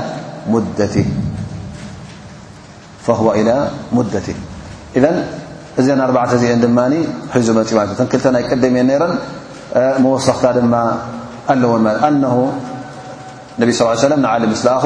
مدته 3.93 4.35
إذن 4.95 5.23
اذن 5.79 6.01
أربعت 6.01 6.35
زئ 6.35 6.55
دمان 6.55 7.03
حزمم 7.33 7.63
تنكلتنايقدم 7.63 8.77
نر 8.77 9.15
موسختا 9.75 10.51
دما 10.51 10.97
قالولم 11.47 11.87
أنه 11.87 12.51
النبي 13.57 13.71
صلىال 13.71 13.89
عليه 13.95 13.99
وسلم 14.07 14.21
نعل 14.21 14.49
مسلخ 14.49 14.85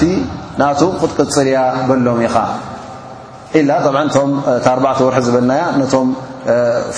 ናቱ 0.61 0.79
ክጥቅፅልያ 1.01 1.57
በሎም 1.89 2.19
ኢኻ 2.27 2.35
ኢላ 3.59 3.69
ቶም 4.15 4.31
ኣርዕ 4.73 4.97
ወርሒ 5.07 5.17
ዝበልናያ 5.27 5.63
ነቶም 5.81 6.07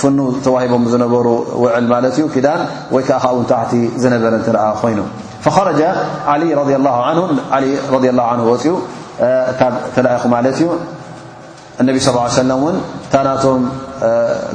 ፍኑ 0.00 0.18
ተዋሂቦም 0.44 0.82
ዝነበሩ 0.92 1.26
ውዕል 1.62 1.86
ማለት 1.92 2.14
እዩ 2.18 2.24
ክዳን 2.34 2.60
ወይ 2.94 3.02
ከዓ 3.08 3.18
ከ 3.24 3.28
ውን 3.36 3.44
ታዕቲ 3.52 3.72
ዝነበረ 4.02 4.32
ትረአ 4.46 4.66
ኮይኑ 4.82 4.98
فخረጀ 5.44 5.80
ን 8.38 8.42
ወፅኡ 8.50 8.74
ካብ 9.60 9.74
ተለኣይኹ 9.94 10.24
ማለት 10.34 10.56
እዩ 10.62 10.66
ان 11.80 11.98
صلى 11.98 12.10
اله 12.14 12.22
عي 12.22 12.40
وسلم 12.40 12.62
ታናቶም 13.12 13.60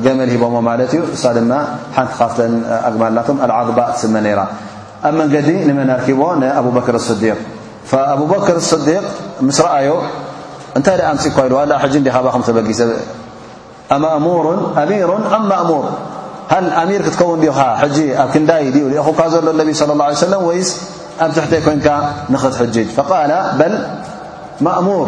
ገመل 0.06 0.30
ሂቦሞ 0.34 0.56
እዩ 0.86 0.98
ድ 1.06 1.22
ሓንቲ 1.98 2.18
ካፍ 2.20 2.34
ኣج 2.40 3.32
العضب 3.48 3.80
ስم 4.02 4.14
ነر 4.26 4.40
ኣብ 5.08 5.14
መንجዲ 5.20 5.48
መن 5.80 5.90
أርكب 5.98 6.22
أببكر 6.60 6.96
الصዲق 7.02 7.38
فأببكر 7.92 8.56
الصዲق 8.64 9.06
مስ 9.48 9.60
ረأዩ 9.66 9.88
እታይ 10.78 10.98
مፅ 11.16 11.26
ኳኢ 11.36 11.48
ጊ 12.70 12.72
أأمر 13.96 14.46
أمير 14.84 15.10
ኣ 15.36 15.38
مأمور 15.54 15.84
ሃل 16.54 16.66
أمر 16.84 17.00
ክትከውን 17.06 17.40
ኣብ 17.84 17.96
ክንዳይ 18.34 18.64
ኹካ 19.08 19.20
ዘሎ 19.34 19.48
ا 19.62 19.74
صى 19.80 19.84
الله 19.96 20.06
عليه 20.10 20.18
سل 20.26 20.36
ي 20.58 20.62
ኣብ 21.24 21.30
ትحተ 21.36 21.54
ኮن 21.66 21.78
ንክትج 22.34 22.76
فقل 22.98 23.32
ل 23.60 23.64
مأمور 24.68 25.08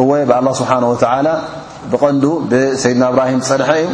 እወ 0.00 0.10
لله 0.26 0.52
ስብሓنه 0.60 0.88
و 0.92 0.96
ብቐንዱ 1.92 2.24
ብሰድና 2.50 3.02
እብራሂም 3.12 3.40
ፀንሐ 3.48 3.70
እዩ 3.78 3.86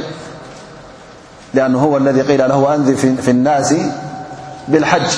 أن 1.66 1.74
هو 1.82 1.92
اለذ 2.00 2.18
ق 2.28 2.30
ه 2.52 2.56
وእንذ 2.64 2.88
ف 3.26 3.28
الናሲ 3.36 3.70
ብالሓጅ 4.72 5.08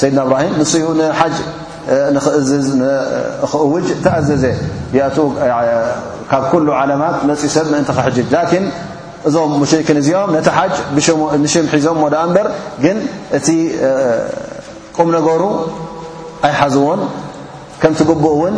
ሰድና 0.00 0.18
እብራሂ 0.26 0.42
ንስ 0.60 0.72
ንሓ 2.14 2.28
ዝ 2.48 2.50
እውጅ 3.66 3.86
ተኣዘዘ 4.04 4.44
ካብ 6.30 6.42
ك 6.50 6.54
ዓላማት 6.80 7.16
መፅኡ 7.28 7.46
ሰብ 7.56 7.66
እን 7.80 7.84
ሕጅ 8.06 8.16
ላን 8.34 8.64
እዞም 9.28 9.52
ሙሽክን 9.62 9.96
እዚኦም 10.02 10.30
ነቲ 10.36 10.48
ሓ 10.58 10.60
ሽ 11.52 11.56
ሒዞም 11.74 11.98
በር 12.36 12.46
ግን 12.84 12.96
እቲ 13.38 13.48
ቁም 14.96 15.08
ነገሩ 15.16 15.42
ኣይሓዝዎን 16.48 17.00
ከም 17.82 17.92
ትግብእ 18.00 18.34
ውን 18.42 18.56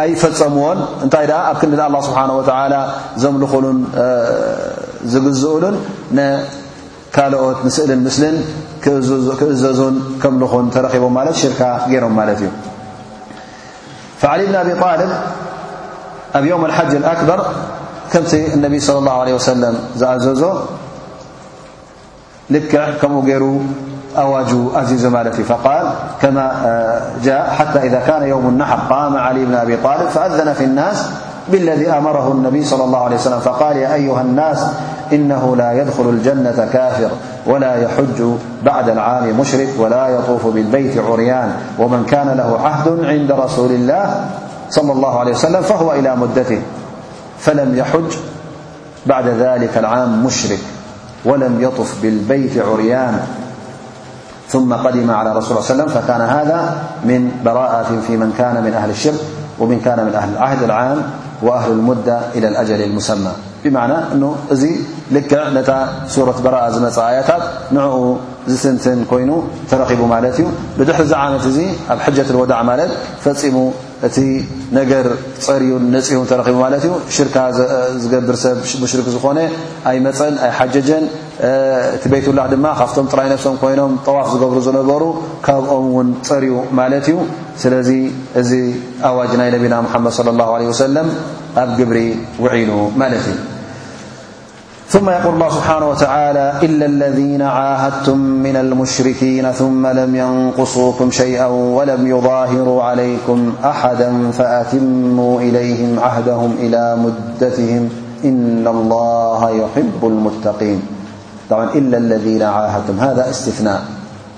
ኣይ 0.00 0.10
ፈፀምዎን 0.20 0.78
እንታይ 1.04 1.24
ኣብ 1.50 1.56
ክንዲን 1.62 1.80
لله 1.86 2.00
ስብሓه 2.08 2.30
و 2.38 2.40
ዞምል 3.22 3.44
ዝግዝእሉን 5.12 5.74
ካልኦት 7.14 7.58
ስእልን 7.76 8.00
ምስን 8.06 8.36
ክእዘዙን 9.40 9.96
ከምልኹን 10.22 10.66
ተረኺቦም 10.74 11.16
ለት 11.26 11.36
ሽርካ 11.42 11.60
ገይሮም 11.92 12.14
ማለት 12.18 12.38
እዩ 12.44 12.48
ع 14.32 14.34
ብን 14.80 14.82
ኣብል 14.90 15.12
ኣብ 16.36 16.44
ዮም 16.50 16.62
اሓጅ 16.68 16.90
اኣክበር 17.10 17.40
ከምቲ 18.12 18.32
ነቢ 18.64 18.74
صى 18.86 18.90
الله 19.02 19.14
عل 19.22 19.30
وሰለ 19.38 19.62
ዝኣዘዞ 20.00 20.42
ልክዕ 22.54 22.76
ከምኡ 23.00 23.20
ገይሩ 23.30 23.44
أواج 24.18 24.54
أزيز 24.74 25.06
مالتي 25.06 25.44
فقال 25.44 25.86
كما 26.22 26.52
جاء 27.22 27.50
حتى 27.50 27.78
إذا 27.78 28.00
كان 28.00 28.22
يوم 28.22 28.48
النحر 28.48 28.94
قام 28.94 29.16
علي 29.16 29.44
بن 29.44 29.54
أبي 29.54 29.76
طالب 29.76 30.08
فأذن 30.08 30.52
في 30.52 30.64
الناس 30.64 31.08
بالذي 31.48 31.90
أمره 31.90 32.32
النبي- 32.32 32.64
صلى 32.70 32.84
الله 32.84 33.04
عليه 33.04 33.16
وسلم 33.16 33.40
فقال 33.40 33.76
يا 33.76 33.94
أيها 33.94 34.20
الناس 34.20 34.66
إنه 35.12 35.56
لا 35.56 35.72
يدخل 35.72 36.08
الجنة 36.08 36.68
كافر 36.72 37.10
ولا 37.46 37.74
يحج 37.82 38.32
بعد 38.62 38.88
العام 38.88 39.40
مشرك 39.40 39.68
ولا 39.78 40.08
يطوف 40.08 40.46
بالبيت 40.46 40.98
عريان 40.98 41.54
ومن 41.78 42.04
كان 42.04 42.28
له 42.28 42.60
عهد 42.64 43.04
عند 43.04 43.32
رسول 43.32 43.70
الله 43.72 44.24
صلى 44.70 44.92
الله 44.92 45.18
عليه 45.20 45.32
وسلم 45.32 45.62
فهو 45.62 45.92
إلى 45.92 46.16
مدته 46.16 46.62
فلم 47.38 47.76
يحج 47.76 48.16
بعد 49.06 49.28
ذلك 49.28 49.78
العام 49.78 50.24
مشرك 50.26 50.58
ولم 51.24 51.60
يطف 51.60 52.02
بالبيت 52.02 52.58
عريان 52.66 53.20
ثم 54.54 54.72
قدم 54.74 55.10
على 55.10 55.30
سو 55.42 55.50
الل 55.50 55.60
ل 55.66 55.70
وسلم 55.74 55.88
فكان 55.96 56.20
هذا 56.36 56.60
من 57.10 57.20
براءة 57.44 57.88
في 58.06 58.12
من 58.22 58.30
كان 58.38 58.54
من 58.64 58.72
أهل 58.80 58.90
الشرك 58.90 59.20
ومن 59.58 59.78
كان 59.80 59.98
من 60.06 60.14
أهل 60.14 60.28
العهد 60.32 60.62
العام 60.62 60.98
وأهل 61.42 61.70
المدة 61.72 62.18
إلى 62.34 62.46
الأجل 62.48 62.80
المسمى 62.82 63.32
بمعنى 63.64 63.96
أنه 64.12 64.30
ي 64.70 64.72
لكع 65.10 65.42
نت 65.58 65.68
سورة 66.14 66.36
براءة 66.44 66.72
مى 66.78 66.90
آياتات 67.10 67.42
نعق 67.76 67.96
سنتن 68.62 68.98
كين 69.10 69.30
ترخب 69.72 70.00
ملت 70.14 70.36
ي 70.42 70.46
بدح 70.78 70.96
زعامت 71.12 71.44
ي 71.62 71.66
ب 71.98 71.98
حجة 72.06 72.26
الودع 72.32 72.58
ملت 72.70 72.90
ف 73.24 73.26
እቲ 74.06 74.18
ነገር 74.78 75.06
ፀርዩን 75.44 75.84
ነፅ 75.94 76.08
ተረኪቡ 76.30 76.56
ማለት 76.64 76.82
እዩ 76.88 76.94
ሽርካ 77.16 77.36
ዝገብር 78.02 78.36
ሰብሙሽርክ 78.44 79.06
ዝኾነ 79.14 79.38
ኣይ 79.90 79.96
መፀን 80.06 80.34
ኣይ 80.46 80.50
ሓጀጀን 80.58 81.04
እቲ 81.96 82.04
ቤትላህ 82.12 82.46
ድማ 82.54 82.66
ካብቶም 82.80 83.06
ጥራይ 83.12 83.28
ነብሶም 83.34 83.56
ኮይኖም 83.62 83.94
ጠዋፍ 84.06 84.26
ዝገብሩ 84.34 84.58
ዝነበሩ 84.66 85.04
ካብኦም 85.46 85.86
እውን 85.92 86.08
ፀርዩ 86.28 86.52
ማለት 86.80 87.06
እዩ 87.12 87.16
ስለዚ 87.64 87.90
እዚ 88.42 88.50
ኣዋጅ 89.10 89.32
ናይ 89.42 89.50
ነቢና 89.56 89.74
ሙሓመድ 89.88 90.14
ለ 90.28 90.38
ላሁ 90.42 90.52
ለ 90.62 90.70
ወሰለም 90.74 91.10
ኣብ 91.64 91.70
ግብሪ 91.80 91.98
ውዒሉ 92.46 92.70
ማለት 93.02 93.24
እዩ 93.32 93.36
ثم 94.94 95.10
يقول 95.10 95.34
الله 95.34 95.48
سبحانه 95.50 95.88
وتعالى 95.90 96.46
إلا 96.62 96.86
الذين 96.86 97.42
عاهدتم 97.42 98.18
من 98.18 98.56
المشركين 98.56 99.50
ثم 99.52 99.86
لم 99.86 100.16
ينقصوكم 100.16 101.10
شيئا 101.10 101.46
ولم 101.46 102.06
يظاهروا 102.06 102.82
عليكم 102.82 103.52
أحدا 103.64 104.30
فأتموا 104.30 105.40
إليهم 105.40 106.00
عهدهم 106.00 106.50
إلى 106.62 106.96
مدتهم 107.04 107.88
إن 108.24 108.66
الله 108.66 109.50
يحب 109.50 110.00
المتقين 110.02 110.82
طبعا 111.50 111.70
إلا 111.74 111.98
الذين 111.98 112.42
عاهدتم 112.42 113.00
هذا 113.00 113.30
استثناء 113.30 113.82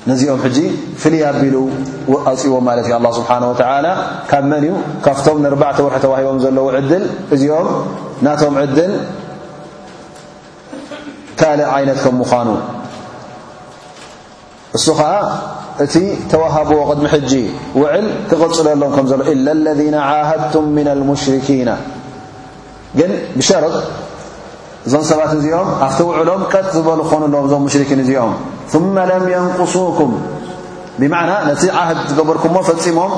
نزئم 0.09 0.43
حجي 0.45 0.71
في 0.97 1.11
ليبل 1.11 1.69
وأو 2.09 2.61
مالت 2.61 2.87
الله 2.87 3.11
سبحانه 3.13 3.51
وتعالى 3.51 3.97
كب 4.29 4.45
من 4.45 4.75
كفتم 5.05 5.43
نربعت 5.43 5.81
ورحت 5.81 6.05
واهبم 6.05 6.39
زلو 6.39 6.69
عدل 6.71 7.05
م 7.33 7.35
ناتم 8.23 8.53
عدل 8.59 8.91
ካልእ 11.41 11.67
ዓይነት 11.77 11.99
ከም 12.05 12.15
ምዃኑ 12.21 12.49
እሱ 14.77 14.85
ከዓ 14.99 15.11
እቲ 15.85 15.95
ተوሃብዎ 16.33 16.79
ቅድሚ 16.91 17.07
ሕጂ 17.15 17.33
ውዕል 17.81 18.07
ክቐፅለሎም 18.29 18.91
ከምዘሎ 18.97 19.21
إላ 19.33 19.47
ለذ 19.67 19.81
عهድቱም 20.09 20.67
ምና 20.77 20.89
ሙሽርኪና 21.11 21.71
ግን 22.99 23.13
ብሸርط 23.39 23.75
እዞም 24.87 25.03
ሰባት 25.11 25.31
እዚኦም 25.37 25.69
ኣብቲ 25.87 25.99
ውዕሎም 26.09 26.43
ቀጥ 26.53 26.67
ዝበሉ 26.77 26.99
ክኾኑ 27.09 27.23
ኣለዎም 27.29 27.45
እዞም 27.49 27.65
ሽርኪን 27.75 28.01
እዚኦም 28.05 28.35
ثመ 28.73 28.95
ለም 29.11 29.25
يንقሱኩም 29.37 30.13
ብማዕና 31.01 31.33
ነቲ 31.51 31.63
ዓህድ 31.81 31.99
ዝገበርኩምሞ 32.11 32.57
ፈፂሞም 32.69 33.13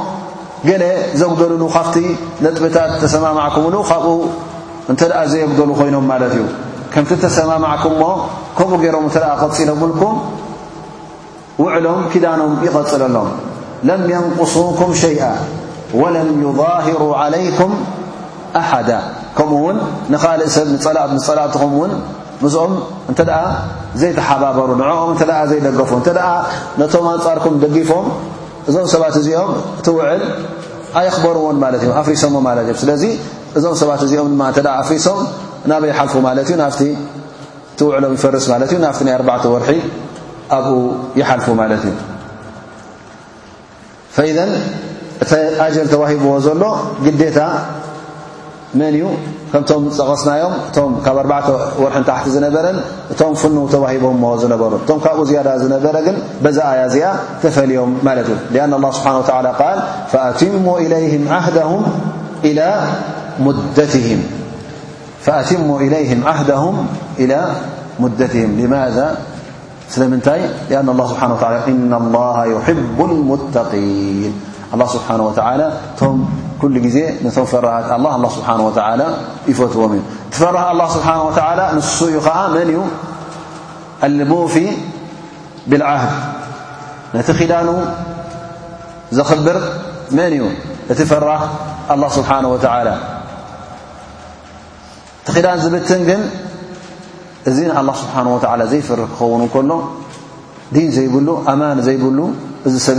ገለ 0.69 0.85
ዘጉደሉሉ 1.21 1.65
ካብቲ 1.75 1.97
ነጥብታት 2.45 2.93
ተሰማማዕኩምሉ 3.03 3.75
ካብኡ 3.91 4.09
እንተ 4.93 5.01
ኣ 5.21 5.23
ዘየጉደሉ 5.33 5.71
ኮይኖም 5.81 6.07
ማለት 6.13 6.33
እዩ 6.39 6.43
ከምቲ 6.99 7.11
ተሰማማዕኩም 7.25 7.93
ሞ 8.03 8.05
ከምኡ 8.59 8.77
ገይሮም 8.85 9.05
እተ 9.09 9.17
ቐፂሎምልኩም 9.41 10.15
ውዕሎም 11.63 12.01
ኪዳኖም 12.13 12.53
ይቐፅለሎም 12.67 13.29
ለም 13.89 14.01
يንقሱኩም 14.15 14.91
ሸይኣ 15.03 15.23
وለም 16.01 16.29
يظهሩ 16.47 17.01
عለይኩም 17.21 17.73
ኣሓዳ 18.63 18.91
ከምኡውን 19.37 19.77
ንኻልእ 20.13 20.51
ሰብ 20.57 20.67
ፀላእትኹም 21.27 21.73
ውን 21.81 21.93
ምኦም 22.43 22.73
እንተ 23.11 23.21
ዘይተሓባበሩ 24.01 24.69
ንዕኦም 24.83 25.11
እተ 25.15 25.23
ዘይደገፉ 25.51 25.91
እተ 26.03 26.09
ነቶም 26.81 27.07
ኣፃርኩም 27.15 27.55
ደጊፎም 27.63 28.07
እዞም 28.69 28.87
ሰባት 28.95 29.17
እዚኦም 29.21 29.53
እቲ 29.81 29.87
ውዕል 29.99 30.25
ኣይክበሩዎን 31.01 31.57
ማለት 31.65 31.83
እዮ 31.87 31.93
ኣፍሪሶዎ 32.03 32.31
ት 32.39 32.67
እም 32.73 32.79
ስለዚ 32.83 33.05
እዞም 33.61 33.77
ሰባት 33.83 34.01
እዚኦም 34.09 34.29
ድ 34.67 34.69
ኣፍሪሶም 34.83 35.21
ናበ 35.71 35.85
ይሓልፉ 35.93 36.15
ማለት 36.27 36.45
እዩ 36.49 36.55
ናፍቲ 36.63 36.81
እቲ 37.75 37.81
ውዕሎም 37.89 38.13
ይፈርስ 38.17 38.47
ማለት 38.53 38.69
እዩ 38.73 38.79
ናፍቲ 38.87 39.01
ናይ 39.09 39.15
4ተ 39.23 39.45
ወርሒ 39.55 39.71
ኣብኡ 40.59 40.71
ይሓልፉ 41.21 41.47
ማለት 41.61 41.83
እዩ 41.91 41.97
ኢዘ 44.33 44.39
እቲ 45.25 45.33
ኣጀል 45.65 45.89
ተዋሂብዎ 45.93 46.31
ዘሎ 46.47 46.65
ግዴታ 47.07 47.41
መን 48.79 48.95
እዩ 48.99 49.05
ከምቶም 49.51 49.83
ፀቐስናዮም 49.99 50.55
እቶም 50.69 50.91
ካብ 51.05 51.19
4ተ 51.25 51.49
ወርሒን 51.83 52.05
ታሕቲ 52.09 52.27
ዝነበረን 52.37 52.79
እቶም 53.13 53.35
ፍኑ 53.43 53.57
ተዋሂቦም 53.75 54.17
ሞ 54.23 54.33
ዝነበሩ 54.43 54.73
እቶም 54.85 54.99
ካብኡ 55.05 55.21
ዝያዳ 55.31 55.49
ዝነበረ 55.63 55.97
ግን 56.07 56.17
በዛ 56.47 56.59
ኣያ 56.73 56.83
እዚኣ 56.89 57.07
ተፈልዮም 57.45 57.93
ማለት 58.09 58.29
እዩ 58.35 58.59
አን 58.65 58.75
ስብሓን 58.99 59.17
ል 59.47 59.53
ፈኣትሙ 60.13 60.65
إለይهም 60.87 61.25
ዓህዳሁም 61.39 61.85
ኢላى 62.51 62.73
ሙደትህም 63.47 64.21
فأتموا 65.29 65.81
إليهم 65.81 66.27
عهدهم 66.29 66.87
إلى 67.19 67.47
مدتهم 68.01 68.61
لماذا 68.61 69.19
سلمنتي 69.89 70.49
لأن 70.71 70.89
الله 70.89 71.07
سبحانه 71.09 71.35
وتعلى 71.35 71.61
إن 71.67 71.95
الله 71.95 72.45
يحب 72.47 72.97
المتقين 73.01 74.41
الله 74.75 74.87
سبحانه 74.87 75.27
وتعالى 75.27 75.73
م 76.03 76.19
كل 76.63 76.89
زي 76.91 77.15
ن 77.25 77.31
فر 77.31 77.81
الله 77.97 78.17
الله 78.17 78.29
سبحانه 78.29 78.67
وتعالى 78.67 79.07
يفوتوم 79.49 80.03
تفره 80.31 80.71
الله 80.73 80.89
سبحانه 80.89 81.23
وتعالى 81.23 81.71
نسوي 81.79 82.13
من 82.15 82.69
ي 82.71 82.79
الموف 84.07 84.59
بالعهد 85.67 86.11
نت 87.15 87.31
خلان 87.31 87.95
زخبر 89.13 89.57
من 90.11 90.33
ي 90.41 90.43
ت 90.89 91.03
فره 91.11 91.39
الله 91.91 92.09
سبحانه 92.09 92.49
وتعالى 92.49 93.18
ዳን 95.47 95.59
ዝብት 95.65 95.89
ግን 96.09 96.21
እዚ 97.49 97.59
الله 97.81 97.95
ስሓه 98.03 98.25
و 98.35 98.37
ዘይፍር 98.73 99.01
ክኸን 99.19 99.67
ሎ 99.71 99.75
ዲን 100.75 100.89
ዘይብሉ 100.97 101.29
ኣማን 101.51 101.79
ዘይብሉ 101.87 102.19
እዚ 102.67 102.75
ሰብ 102.87 102.99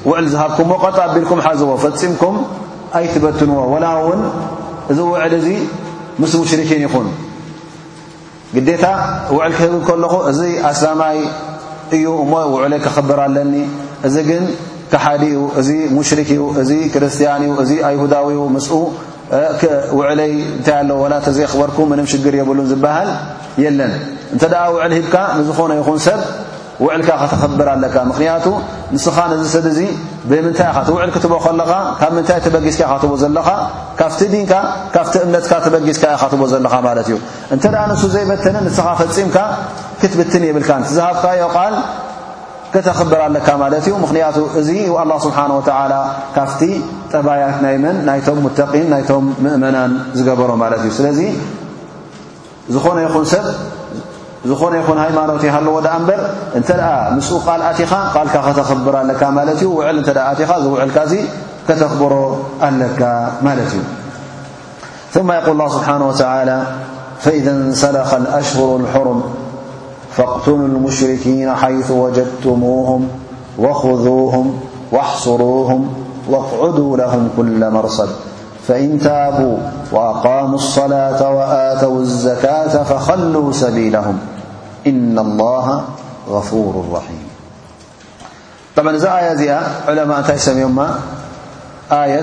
ውዕል 0.10 0.28
ዝሃብኩምط 0.34 0.98
ቢልኩ 1.16 1.32
ሓዝዎ 1.48 1.72
ፈፂምኩም 1.84 2.36
ኣይበትንዎ 3.00 3.58
እዚ 4.92 5.00
ምስ 6.22 6.32
ሙሽሪኪን 6.42 6.80
ይኹን 6.86 7.08
ግዴታ 8.56 8.86
ውዕል 9.36 9.54
ክህብ 9.58 9.74
ከለኹ 9.88 10.14
እዚ 10.30 10.40
ኣስላማይ 10.70 11.18
እዩ 11.96 12.06
እሞ 12.24 12.32
ውዕለይ 12.54 12.80
ክኽብር 12.86 13.20
ኣለኒ 13.26 13.54
እዚ 14.08 14.16
ግን 14.30 14.44
ክሓዲ 14.92 15.24
ኡ 15.42 15.44
እዚ 15.62 15.70
ሙሽሪክ 15.98 16.30
እዩ 16.36 16.44
እዚ 16.62 16.72
ክርስትያን 16.94 17.42
እዩ 17.48 17.52
እዚ 17.64 17.72
ኣይሁዳዊኡ 17.90 18.42
ምስኡ 18.56 18.76
ውዕለይ 19.98 20.34
እንታይ 20.56 20.76
ኣለው 20.82 20.98
ዋላእተዘይክበርኩ 21.04 21.78
ምንም 21.92 22.08
ሽግር 22.14 22.34
የብሉን 22.40 22.68
ዝበሃል 22.72 23.10
የለን 23.66 23.94
እንተ 24.34 24.44
ደኣ 24.54 24.64
ውዕል 24.76 24.94
ሂብካ 25.00 25.16
ንዝኾነ 25.40 25.72
ይኹን 25.80 26.00
ሰብ 26.08 26.20
ውዕልካ 26.86 27.10
ከተኽብር 27.22 27.68
ኣለካ 27.74 27.96
ምክንያቱ 28.10 28.46
ንስኻ 28.96 29.16
ነዚ 29.32 29.44
ሰብ 29.54 29.66
እዙ 29.70 29.80
ብምንታይ 30.30 30.68
ኢኻ 30.72 30.80
ትውዕል 30.88 31.12
ክትቦ 31.16 31.34
ከለኻ 31.46 31.72
ካብ 32.00 32.12
ምንታይ 32.18 32.38
ተበጊስካ 32.46 32.82
ይካትቦ 32.88 33.12
ዘለኻ 33.22 33.48
ካብቲ 34.00 34.20
ድንካ 34.34 34.54
ካብቲ 34.96 35.14
እምነትካ 35.26 35.52
ተበጊስካ 35.66 36.04
ይካትቦ 36.16 36.42
ዘለኻ 36.54 36.74
ማለት 36.88 37.08
እዩ 37.10 37.18
እንተ 37.54 37.64
ደኣ 37.74 37.84
ንሱ 37.92 38.04
ዘይበተን 38.16 38.58
ንስኻ 38.68 38.88
ክፂምካ 39.00 39.38
ክትብትን 40.02 40.44
የብልካ 40.50 40.70
ንትዝሃብካዮ 40.82 41.42
ቃል 41.56 41.74
ከተኽብር 42.74 43.20
ኣለካ 43.28 43.48
ማለት 43.64 43.84
እዩ 43.90 43.94
ምክንያቱ 44.06 44.38
እዚ 44.62 44.70
ኣላ 45.02 45.12
ስብሓን 45.26 45.52
ወተዓላ 45.58 45.94
ካፍቲ 46.36 46.62
ጠባያት 47.14 47.58
ናይ 47.66 47.76
መን 47.86 47.98
ናይቶም 48.10 48.38
ሙተቒን 48.48 48.88
ናይቶም 48.94 49.26
ምእመናን 49.46 49.94
ዝገበሮ 50.20 50.52
ማለት 50.64 50.80
እዩ 50.84 50.92
ስለዚ 51.00 51.20
ዝኾነ 52.76 52.98
ይኹንሰብ 53.06 53.44
زن 54.46 54.74
ين 54.76 55.00
هيمانت 55.00 55.44
يهلو 55.44 55.80
د 55.80 55.90
بر 56.08 56.22
أنت 56.56 56.72
أ 56.72 57.10
مس 57.18 57.34
قل 57.34 57.62
أتخ 57.62 57.94
قالك 58.18 58.32
تخبر 58.58 58.96
ك 59.22 59.24
ملت 59.38 59.62
ي 59.62 59.66
وعل 59.66 60.00
ت 60.06 60.10
زوعلك 60.64 61.00
كتخبر 61.68 62.14
الك 62.68 63.02
ملت 63.46 63.74
ي 63.80 63.82
ثم 65.16 65.32
يقول 65.32 65.52
الله 65.58 65.68
سبحانه 65.78 66.06
وتعالى 66.08 66.58
فإذا 67.20 67.52
انسلخ 67.52 68.14
الأشهر 68.14 68.76
الحرم 68.76 69.22
فاقتنوا 70.18 70.68
المشركين 70.68 71.56
حيث 71.56 71.92
وجدتموهم 71.92 73.08
وخذوهم 73.60 74.60
واحصروهم 74.92 75.90
واقعدوا 76.32 76.98
لهم 76.98 77.30
كل 77.38 77.70
مرصد 77.72 78.10
فإن 78.68 79.00
تابوا 79.00 79.58
وأقاموا 79.92 80.56
الصلاة 80.56 81.32
وآتوا 81.36 82.02
الزكاة 82.02 82.84
فخلوا 82.84 83.52
سبيلهم 83.52 84.20
إن 84.88 85.20
الله 85.20 85.84
غفور 86.30 86.86
رحيم 86.92 87.28
طبع 88.76 88.92
إذ 88.92 89.06
آي 89.06 89.50
علماء 89.88 90.20
نتي 90.20 90.38
سمم 90.38 90.80
ي 91.94 92.20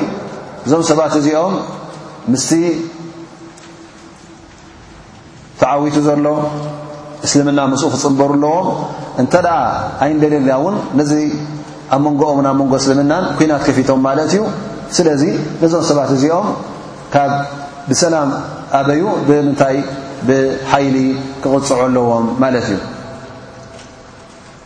እዞም 0.65 0.83
ሰባት 0.89 1.13
እዚኦም 1.19 1.55
ምስቲ 2.31 2.51
ተዓዊቱ 5.59 5.95
ዘሎ 6.07 6.27
እስልምና 7.25 7.59
ምስኡ 7.71 7.87
ክፅምበሩኣለዎም 7.93 8.69
እንተ 9.21 9.33
ደኣ 9.47 9.57
ኣይንደሌልያ 10.05 10.55
እውን 10.61 10.75
ነዚ 10.99 11.11
ኣብ 11.95 11.99
መንጎኦን 12.05 12.47
ኣብ 12.51 12.55
መንጎ 12.61 12.73
እስልምናን 12.81 13.25
ኩናት 13.39 13.61
ከፊቶም 13.67 14.01
ማለት 14.07 14.27
እዩ 14.31 14.41
ስለዚ 14.97 15.23
ነዞም 15.61 15.83
ሰባት 15.91 16.09
እዚኦም 16.17 16.47
ካብ 17.15 17.33
ብሰላም 17.89 18.29
ኣበዩ 18.81 19.03
ብምንታይ 19.27 19.77
ብሓይሊ 20.27 20.97
ክቕፅዖ 21.43 21.77
ኣለዎም 21.85 22.27
ማለት 22.43 22.67
እዩ 22.71 22.77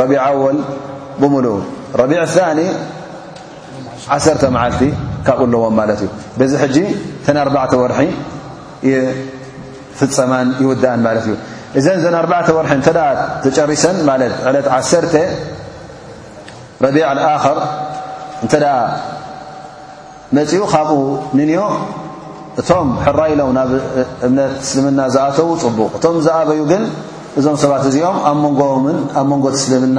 ረቢ 0.00 0.12
ኣወል 0.26 0.58
ብሙሉእ 1.20 1.60
ረቢዕ 2.00 2.20
ኒ 2.58 2.62
ዓሰተ 4.14 4.42
መዓልቲ 4.56 4.82
ካብኡ 5.26 5.40
ኣለዎም 5.48 5.74
ማለት 5.80 5.98
እዩ 6.04 6.08
በዚ 6.38 6.52
ሕጂ 6.62 6.76
ተን 7.24 7.36
4ባዕተ 7.46 7.72
ወርሒ 7.80 8.00
ፍፀማን 9.98 10.48
ይውዳእን 10.62 11.00
ማለት 11.06 11.24
እዩ 11.28 11.34
እዘ 11.78 11.86
ዘ 12.04 12.06
4ዕተ 12.24 12.48
ወርሒ 12.58 12.72
እተ 12.82 12.88
ተጨሪሰን 13.44 13.96
ማለት 14.10 14.34
ዕለት 14.48 14.66
ዓተ 14.76 14.90
ረቢዕ 16.84 17.04
ኣክር 17.36 17.58
እንተ 18.44 18.54
መፅኡ 20.36 20.62
ካብኡ 20.72 21.00
ንንዮ 21.38 21.60
እቶም 22.60 22.88
ሕራኢሎም 23.04 23.50
ናብ 23.56 23.70
እምነት 24.26 24.52
እስልምና 24.64 25.00
ዝኣተዉ 25.14 25.46
ፅቡቕ 25.64 25.90
እቶም 25.98 26.16
ዝኣበዩ 26.24 26.60
ግን 26.70 26.82
እዞም 27.38 27.56
ሰባት 27.62 27.84
እዚኦም 27.88 28.16
ኣ 28.28 28.30
ን 28.84 28.96
ኣ 29.18 29.20
ንጎ 29.30 29.50
ምና 29.82 29.98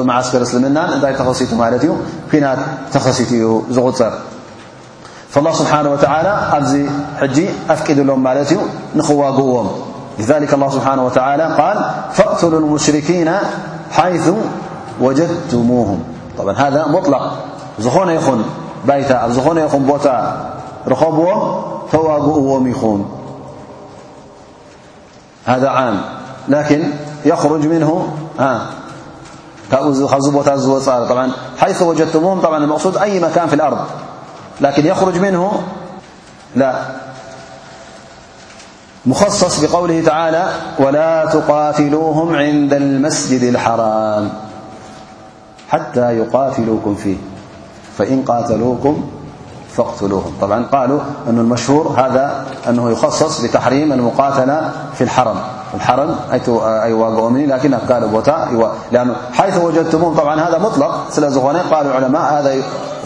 ንዓስ 0.00 0.26
እስልምና 0.44 0.78
እንታይ 0.94 1.12
ተኸሲቱ 1.20 1.50
ማለት 1.62 1.82
እዩ 1.86 1.90
ኩናት 2.30 2.60
ተኸሲት 2.94 3.30
እዩ 3.38 3.44
ዝغፅር 3.76 4.14
فالله 5.34 5.52
ስبሓنه 5.60 5.88
ولى 5.92 6.32
ኣብዚ 6.54 6.72
ሕጂ 7.20 7.36
ኣፍቂድሎም 7.72 8.20
ማለት 8.28 8.48
እዩ 8.52 8.58
ንኽዋግእዎም 8.98 9.68
لذك 10.20 10.52
الله 10.56 10.68
ስبሓه 10.76 10.92
وى 11.06 11.12
ል 11.40 11.40
فاقትل 12.16 12.52
المሽرኪيና 12.62 13.30
ሓይث 13.96 14.26
وጀدتمه 15.04 15.88
ط 16.36 16.38
هذا 16.62 16.80
مطلق 16.96 17.24
ዝኾነ 17.84 18.08
ይኹን 18.18 18.40
ባይታ 18.88 19.12
ዝኾነ 19.36 19.56
ይኹን 19.66 19.82
ቦታ 19.90 20.06
رኸብዎም 20.92 21.40
ተዋግእዎም 21.92 22.64
ይኹም 22.72 23.00
ذ 25.64 25.66
ع 25.78 25.78
لكن 26.48 26.84
يخرج 27.24 27.66
منه 27.66 28.14
زببال 30.16 30.80
بعا 31.08 31.30
حيث 31.58 31.82
وجدتموهم 31.82 32.40
طبعا 32.40 32.64
المقصود 32.64 32.96
أي 32.96 33.20
مكان 33.20 33.48
في 33.48 33.54
الأرض 33.54 33.78
لكن 34.60 34.86
يخرج 34.86 35.18
منه 35.18 35.62
لا 36.56 36.82
مخصص 39.06 39.64
بقوله 39.64 40.02
تعالى 40.04 40.48
ولا 40.78 41.26
تقاتلوهم 41.26 42.34
عند 42.36 42.74
المسجد 42.74 43.42
الحرام 43.42 44.30
حتى 45.68 46.18
يقاتلوكم 46.18 46.94
فيه 46.94 47.16
فإن 47.98 48.22
قاتلوكم 48.22 49.04
فتلوهمبعا 49.76 50.62
قالوا 50.72 51.00
أن 51.28 51.38
المشهور 51.38 51.86
هذا 52.00 52.46
أنه 52.68 52.90
يخصص 52.90 53.40
بتحريم 53.40 53.92
المقاتلة 53.92 54.72
في 54.94 55.04
الحرم 55.04 55.36
الحرم 55.74 56.16
م 57.34 57.36
لكنهكلتأ 57.36 58.48
حيث 59.32 59.58
وجدتمهم 59.58 60.14
طبعا 60.14 60.40
هذا 60.40 60.58
مطلق 60.58 61.18
ل 61.18 61.30
زخني 61.30 61.58
قالوا 61.60 61.90
العلماء 61.98 62.22
هذا 62.32 62.54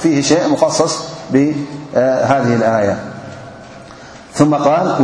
فيه 0.01 0.21
شيء 0.23 0.49
مخصص 0.53 1.01
بهذه 1.31 2.55
الآية 2.55 2.99
ثم 4.33 4.55
قال 4.55 4.95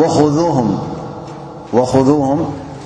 وخذوهم 1.73 2.53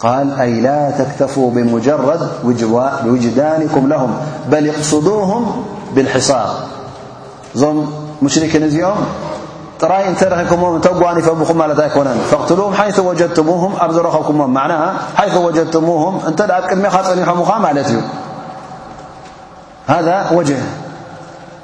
قال 0.00 0.40
أي 0.40 0.60
لا 0.60 0.90
تكتفوا 0.90 1.50
بمجرد 1.50 2.28
وجدانكم 3.06 3.88
لهم 3.88 4.16
بل 4.50 4.68
اقصدوهم 4.68 5.64
بالحصاب 5.94 6.50
زم 7.54 7.84
مشركين 8.22 8.84
م 8.90 8.94
تري 9.78 10.08
نتركمم 10.10 10.78
ت 10.80 10.86
ونفبخم 10.88 11.72
ت 11.72 11.78
يكن 11.78 12.04
فاقتلوهم 12.30 12.74
حيث 12.74 12.98
وجدتموهم 13.00 13.72
أ 13.80 13.92
زرخبكم 13.92 14.50
معناه 14.54 14.94
حيث 15.16 15.36
وجدتموهم 15.36 16.30
نت 16.32 16.42
دم 16.72 16.80
نيحم 16.82 17.62
ملت 17.62 17.88
ي 17.96 18.00
هذا 19.86 20.16
وجه 20.32 20.58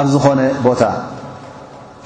ኣብ 0.00 0.08
ዝኾن 0.14 0.40
ቦታ 0.66 0.82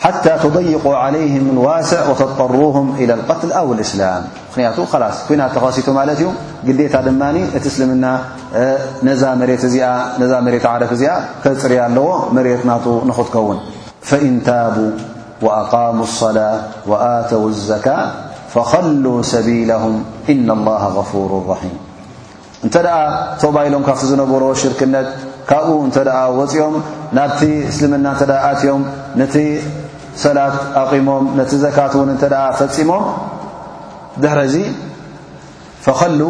حتى 0.04 0.32
تضيق 0.44 0.86
عليهم 1.02 1.44
الواسع 1.54 2.00
وتضطروه 2.10 2.76
إلى 3.02 3.14
القتل 3.18 3.48
أو 3.60 3.66
الإسلم 3.74 4.22
ምክንቱ 4.54 4.76
ኩና 5.26 5.40
ተخሲቶ 5.54 5.86
ማለት 5.98 6.20
እዩ 6.22 6.28
ግታ 6.78 6.94
ድ 7.06 7.10
እቲ 7.58 7.64
እسልمና 7.70 8.06
መ 9.40 10.50
عف 10.74 10.92
እዚኣ 10.96 11.12
ከፅርያ 11.42 11.80
ኣለዎ 11.88 12.08
መሬት 12.36 12.62
ና 12.68 12.72
نክትከውን 13.10 13.58
فإن 14.08 14.32
ታبا 14.48 14.86
وأقام 15.44 15.96
الصلاة 16.08 16.58
وآተو 16.90 17.42
الዘكا 17.54 17.98
فخلوا 18.54 19.18
سبيلهم 19.34 19.94
إن 20.32 20.46
الله 20.58 20.82
غفور 20.98 21.30
رحيم 21.52 21.76
እተ 22.66 22.76
ቶب 23.42 23.56
ኢሎም 23.68 23.82
ካብ 23.88 23.98
ዝነበሮ 24.10 24.42
ሽርክነት 24.62 25.08
ካብኡ 25.50 25.68
እንተ 25.86 25.96
ወፅኦም 26.38 26.74
ናብቲ 27.18 27.40
እስልምና 27.70 28.06
ተ 28.18 28.22
ኣትም 28.50 28.80
ነቲ 29.20 29.34
ሰላት 30.22 30.54
ኣقሞም 30.82 31.24
ነቲ 31.38 31.50
ዘካት 31.64 31.92
ውን 31.98 32.10
እተ 32.16 32.24
ፈፂሞም 32.60 33.04
ድሕር 34.22 34.40
ዚ 34.54 34.56
فኸሉ 35.84 36.20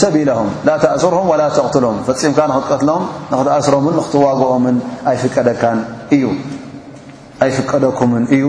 ሰቢلهም 0.00 0.48
ላ 0.68 0.70
ተእስርهም 0.82 1.26
وላ 1.32 1.42
ተقትልهም 1.58 1.98
ፈፂምካ 2.08 2.38
ንክትቀትሎም 2.50 3.02
ንኽትኣስሮምን 3.32 3.94
ክትዋግኦምን 4.04 4.76
ኣቀደካን 5.12 5.78
እዩ 6.16 6.24
ኣይፍቀደኩምን 7.44 8.24
እዩ 8.36 8.44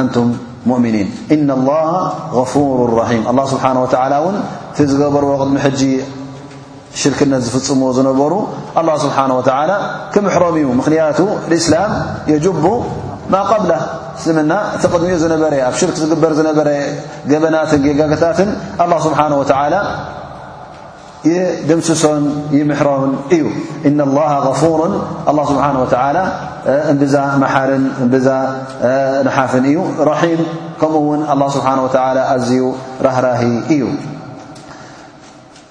ኣንቱም 0.00 0.28
ሙؤምኒን 0.70 1.08
ኢن 1.34 1.48
الله 1.58 1.88
غفሩ 2.38 2.60
رም 3.00 3.22
الله 3.30 3.44
ስብሓنه 3.54 3.80
و 4.24 4.28
ን 4.34 4.36
ቲዝገበር 4.76 5.22
ቅ 5.40 5.42
ሕጂ 5.66 5.80
ሽርክነት 7.00 7.42
ዝፍፅሙ 7.46 7.80
ዝነሩ 7.96 8.20
له 8.86 8.94
ስሓه 9.04 9.70
ክምሕሮም 10.14 10.54
እዩ 10.60 10.66
ምክንያቱ 10.80 11.18
እስላም 11.56 11.90
የجቡ 12.32 12.64
ማ 13.34 13.38
ብ 13.50 13.70
ስምና 14.22 14.52
እቲ 14.76 14.92
ድሚኡ 15.22 15.42
በ 15.54 15.56
ኣብ 15.68 15.74
ሽርክ 15.80 15.96
ዝግበር 16.02 16.32
ዝበረ 16.38 16.68
በናትን 17.44 17.80
ጌጋታትን 17.86 18.50
ل 18.90 18.94
ስሓه 19.06 19.74
ድምስሶን 21.70 22.20
ምሕሮን 22.70 23.12
እዩ 23.36 23.44
ن 23.96 23.98
الله 24.08 24.32
غر 24.46 24.80
ل 25.38 25.40
ስሓ 25.52 25.64
ዛ 27.14 27.16
መሓርን 27.42 27.84
ዛ 28.26 28.28
ሓፍን 29.38 29.64
እዩ 29.70 29.78
ም 30.40 30.44
ከምኡ 30.82 30.94
ውን 31.08 31.20
ل 31.40 31.42
ስሓه 31.56 31.98
ኣዝዩ 32.34 32.62
ራህራሂ 33.06 33.42
እዩ 33.76 33.82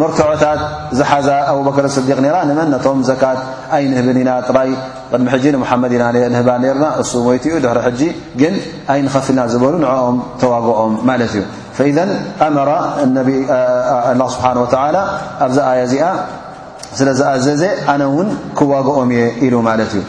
መርትዖታት 0.00 0.60
ዝሓዛ 0.98 1.28
ኣብበክር 1.52 1.86
ስዲቅ 1.94 2.16
ነራ 2.24 2.36
ንመን 2.48 2.68
ነቶም 2.74 2.98
ዘካት 3.08 3.40
ኣይ 3.76 3.82
ንህብን 3.92 4.18
ኢና 4.22 4.30
ጥራይ 4.48 4.70
ቅድሚ 5.10 5.26
ሕጂ 5.34 5.44
ንሙሓመድ 5.54 5.92
ኢናንህባ 5.96 6.50
ርና 6.76 6.84
እሱ 7.02 7.10
ሞይት 7.26 7.44
ኡ 7.54 7.60
ድሕሪ 7.64 7.78
ሕጂ 7.86 8.00
ግን 8.40 8.54
ኣይንኸፍልና 8.92 9.40
ዝበሉ 9.54 9.74
ንዕኦም 9.84 10.16
ተዋግኦም 10.42 10.92
ማለት 11.10 11.32
እዩ 11.36 11.40
ኢዘ 11.90 11.98
ኣመራ 12.46 12.70
ስብሓ 14.34 14.44
ኣብዛ 15.46 15.58
ኣያ 15.72 15.80
እዚኣ 15.88 16.06
ስለ 16.96 17.08
ዝኣዘዘ 17.20 17.62
ኣነ 17.92 18.02
ውን 18.16 18.28
ክዋግኦም 18.58 19.10
እየ 19.16 19.22
ኢሉ 19.44 19.54
ማለት 19.68 19.92
እዩ 19.98 20.02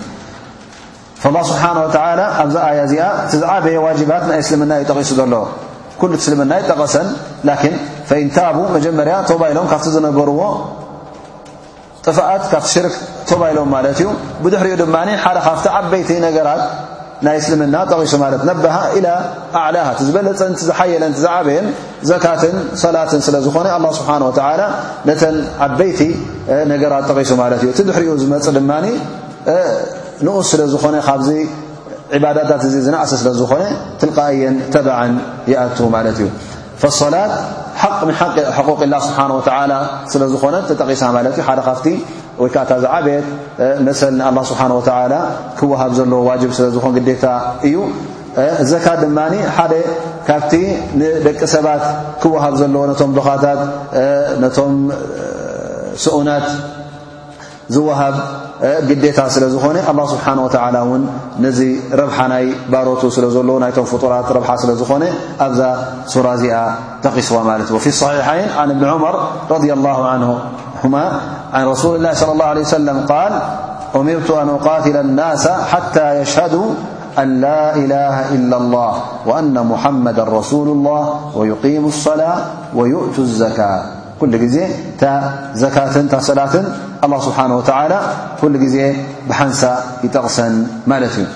ስብሓንه 1.23 1.81
ኣብዛ 2.45 2.55
ኣያ 2.71 2.79
እዚኣ 2.88 3.03
ቲ 3.29 3.34
ዝዓበየ 3.43 3.77
ዋጅባት 3.89 4.23
ናይ 4.31 4.39
ስልምና 4.51 4.71
እዩ 4.79 4.86
ጠቂሱ 4.91 5.11
ዘለዎ 5.19 5.43
ስልምና 6.25 6.53
ይጠቐሰን 6.61 7.07
ንታቡ 8.27 8.57
መጀመርያ 8.75 9.15
ተባይሎም 9.29 9.65
ካብ 9.71 9.81
ዝነበርዎ 9.95 10.39
ጥፍኣት 12.05 12.43
ካ 12.51 12.55
ሽርክ 12.73 12.93
ተባይሎም 13.29 13.69
ማ 13.73 13.79
እዩ 13.93 14.07
ብድሕሪኡ 14.43 14.73
ድ 14.81 14.85
ሓደ 15.23 15.37
ካቲ 15.47 15.65
ዓበይቲ 15.75 16.09
ገራት 16.37 16.61
ናይ 17.25 17.35
እስልምና 17.41 17.75
ጠቂሱ 17.91 18.13
ሃ 18.75 18.77
ኣዕላ 19.63 19.77
ዝበለፀ 20.05 20.41
ዝሓየለንዝዓበየን 20.69 21.67
ዘካትን 22.09 22.55
ሰላትን 22.83 23.21
ስለዝኾነ 23.27 23.67
ስብሓ 23.99 24.11
ነተ 25.09 25.23
ዓበይቲ 25.65 25.99
ነገራት 26.73 27.05
ጠቂሱ 27.11 27.31
ማት 27.41 27.53
እዩ 27.63 27.69
ቲ 27.79 27.87
ድሕሪኡ 27.89 28.15
ዝመፅ 28.23 28.47
ድ 28.57 28.61
ንኡስ 30.25 30.47
ስለዝኾነ 30.53 30.95
ዕባዳታት 32.16 32.61
እዚ 32.68 32.76
ዝናእሰ 32.86 33.11
ስለ 33.22 33.30
ዝኾነ 33.41 33.64
ትልቃእየን 34.01 34.55
ተብዓን 34.74 35.14
ይኣቱ 35.51 35.78
ማለት 35.95 36.18
እዩ 36.24 36.28
ላት 37.14 37.34
ሓ 37.82 37.84
ሓ 38.55 38.59
ق 38.70 38.80
ላ 38.93 38.95
ስብሓን 39.07 39.32
ወተላ 39.38 39.74
ስለ 40.11 40.22
ዝኾነ 40.34 40.55
ተጠቂሳ 40.70 41.03
ማለት 41.18 41.34
እዩ 41.38 41.43
ሓደ 41.47 41.59
ካብቲ 41.68 41.86
ወይ 42.41 42.49
ከዓ 42.53 42.61
እታ 42.66 42.72
ዝ 42.84 42.86
ዓበት 42.97 43.26
መሰል 43.88 44.14
ንኣ 44.20 44.41
ስብሓ 44.51 44.61
ክወሃብ 45.57 45.91
ዘለዎ 45.97 46.22
ዋጅብ 46.30 46.51
ስለዝኾነ 46.57 46.93
ግዴታ 46.97 47.24
እዩ 47.70 47.76
ዘካ 48.72 48.86
ድማ 49.01 49.18
ሓደ 49.57 49.74
ካብቲ 50.28 50.53
ንደቂ 50.99 51.39
ሰባት 51.55 51.84
ክወሃብ 52.22 52.53
ዘለዎ 52.61 52.82
ነቶም 52.91 53.11
ዶኻታት 53.18 53.61
ነቶም 54.43 54.74
ስኡናት 56.03 56.45
زوهب 57.72 58.16
جدታ 58.64 59.28
سل 59.30 59.43
ዝኾن 59.55 59.78
الله 59.91 60.05
سبحانه 60.14 60.41
وتعلى 60.45 60.80
نذ 61.39 61.59
ربح 61.93 62.18
ي 62.45 62.47
برت 62.72 63.03
سل 63.16 63.24
ل 63.59 63.70
فرت 63.91 64.43
ح 64.49 64.51
سل 64.61 64.72
ዝኾن 64.82 65.03
أ 65.47 65.47
صر 66.14 66.28
ዚ 66.41 66.45
تقصو 67.03 67.36
ت 67.68 67.72
وفي 67.76 67.89
الصحيحين 67.95 68.47
عن 68.59 68.70
بن 68.80 68.86
عمر 68.93 69.16
رضي 69.55 69.72
الله 69.74 69.97
نهم 70.22 70.95
عن 71.55 71.64
رسول 71.74 71.93
الله 71.95 72.11
صلى 72.22 72.32
الله 72.36 72.45
عليه 72.53 72.66
وسلم 72.70 72.97
قال 73.14 73.32
أمرت 73.95 74.30
أن 74.41 74.49
أقاتل 74.55 74.95
الناس 75.05 75.45
حتى 75.72 76.07
يشهدوا 76.20 76.68
أن 77.22 77.28
لا 77.45 77.76
إله 77.76 78.16
إلا 78.36 78.57
الله 78.61 78.93
وأن 79.28 79.55
محمدا 79.72 80.24
رسول 80.39 80.68
الله 80.68 81.01
ويقيم 81.38 81.84
الصلاة 81.93 82.38
ويؤت 82.78 83.18
الزكاة 83.20 84.03
كل 84.24 84.39
ت 85.01 85.05
زكاة 85.53 85.91
ت 86.11 86.15
سلاة 86.15 86.53
الله 87.03 87.19
سبحانه 87.19 87.55
وتعالى 87.57 87.99
كل 88.41 88.55
زي 88.71 88.95
بحنس 89.30 89.67
يتغسن 90.07 90.67
مالتي 90.88 91.28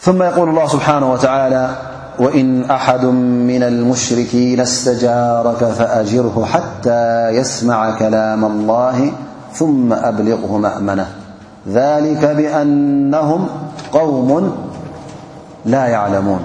ثم 0.00 0.22
يقول 0.22 0.48
الله 0.48 0.66
سبحانه 0.68 1.12
وتعالى 1.12 1.70
وإن 2.18 2.70
أحد 2.70 3.04
من 3.06 3.62
المشركين 3.62 4.60
استجارك 4.60 5.64
فأجره 5.78 6.44
حتى 6.52 7.28
يسمع 7.30 7.98
كلام 7.98 8.44
الله 8.44 9.12
ثم 9.54 9.92
أبلغه 9.92 10.58
مأمنة 10.58 11.06
ذلك 11.68 12.24
بأنهم 12.24 13.48
قوم 13.92 14.56
لا 15.66 15.86
يعلمون 15.86 16.42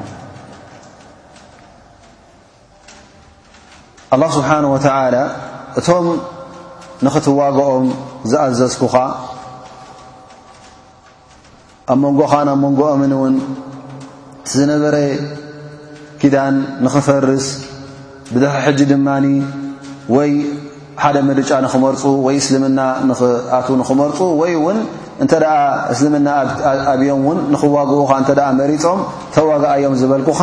ኣላህ 4.16 4.30
ስብሓን 4.38 4.66
ወተዓላ 4.72 5.16
እቶም 5.80 6.06
ንኽትዋግኦም 7.06 7.84
ዝኣብዘዝኩኻ 8.32 8.96
ኣብ 11.94 12.00
መንጎኻ 12.06 12.34
ናብ 12.48 12.58
መንጎኦምን 12.66 13.12
እውን 13.18 13.36
ዝነበረ 14.54 14.96
ኪዳን 16.22 16.56
ንኽፈርስ 16.86 17.48
ብድፍሪ 18.34 18.60
ሕጂ 18.66 18.80
ድማኒ 18.92 19.26
ወይ 20.16 20.32
ሓደ 21.04 21.16
ምርጫ 21.30 21.52
ንኽመርፁ 21.66 22.04
ወይ 22.26 22.36
እስልምና 22.44 22.80
ንኽኣት 23.12 23.68
ንኽመርፁ 23.82 24.20
ወይ 24.42 24.54
ውን 24.66 24.80
እንተ 25.24 25.32
ደኣ 25.44 25.56
እስልምና 25.94 26.28
ኣብዮም 26.96 27.22
እውን 27.24 27.40
ንኽዋግኡካ 27.54 28.12
እንተደኣ 28.24 28.48
መሪፆም 28.62 29.00
ተዋግኣዮም 29.36 29.96
ዝበልኩካ 30.02 30.42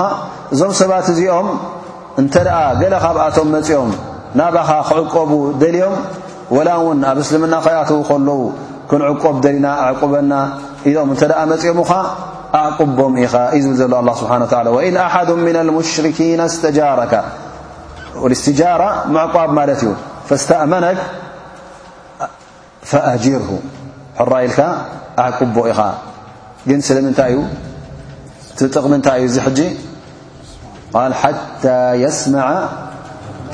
እዞም 0.56 0.72
ሰባት 0.80 1.06
እዚኦም 1.14 1.48
እንተ 2.20 2.34
ደኣ 2.46 2.58
ገለ 2.80 2.94
ካብኣቶም 3.02 3.48
መፅኦም 3.54 3.90
ናባኻ 4.38 4.70
ክዕቆቡ 4.88 5.30
ደልዮም 5.60 5.94
ወላ 6.56 6.68
እውን 6.80 6.98
ኣብ 7.10 7.18
እስልምና 7.24 7.54
ኸያትዉ 7.66 7.98
ከለዉ 8.08 8.40
ክንዕቆብ 8.90 9.36
ደሊና 9.44 9.66
ኣዕቁበና 9.86 10.32
ኢዞም 10.90 11.08
እንተደኣ 11.14 11.40
መፂኦምኻ 11.52 11.90
ኣዕቁቦም 12.62 13.12
ኢኻ 13.24 13.34
እዩ 13.56 13.62
ዝብል 13.66 13.76
ዘሎ 13.80 13.94
ኣላه 14.02 14.14
ስብሓና 14.20 14.44
ላ 14.66 14.72
ወኢን 14.76 14.96
ኣሓዱ 15.06 15.30
ምና 15.46 15.58
ልሙሽርኪና 15.68 16.40
እስተጃረካ 16.52 17.14
ስትጃራ 18.40 18.84
መዕቋብ 19.16 19.50
ማለት 19.58 19.80
እዩ 19.84 19.90
ፈስተእመነክ 20.28 20.98
ፈኣጅርሁ 22.90 23.50
ሕራኢልካ 24.20 24.60
ኣዕቁቦ 25.26 25.56
ኢኻ 25.72 25.80
ግን 26.68 26.80
ስለምንታይ 26.88 27.32
እዩ 27.36 27.44
ጥቕምንታይ 28.76 29.18
እዩ 29.26 29.28
እዚ 29.30 29.36
ሕጂ 29.46 29.60
ል 30.96 31.12
ሓታ 31.22 31.64
የስመዓ 32.02 32.48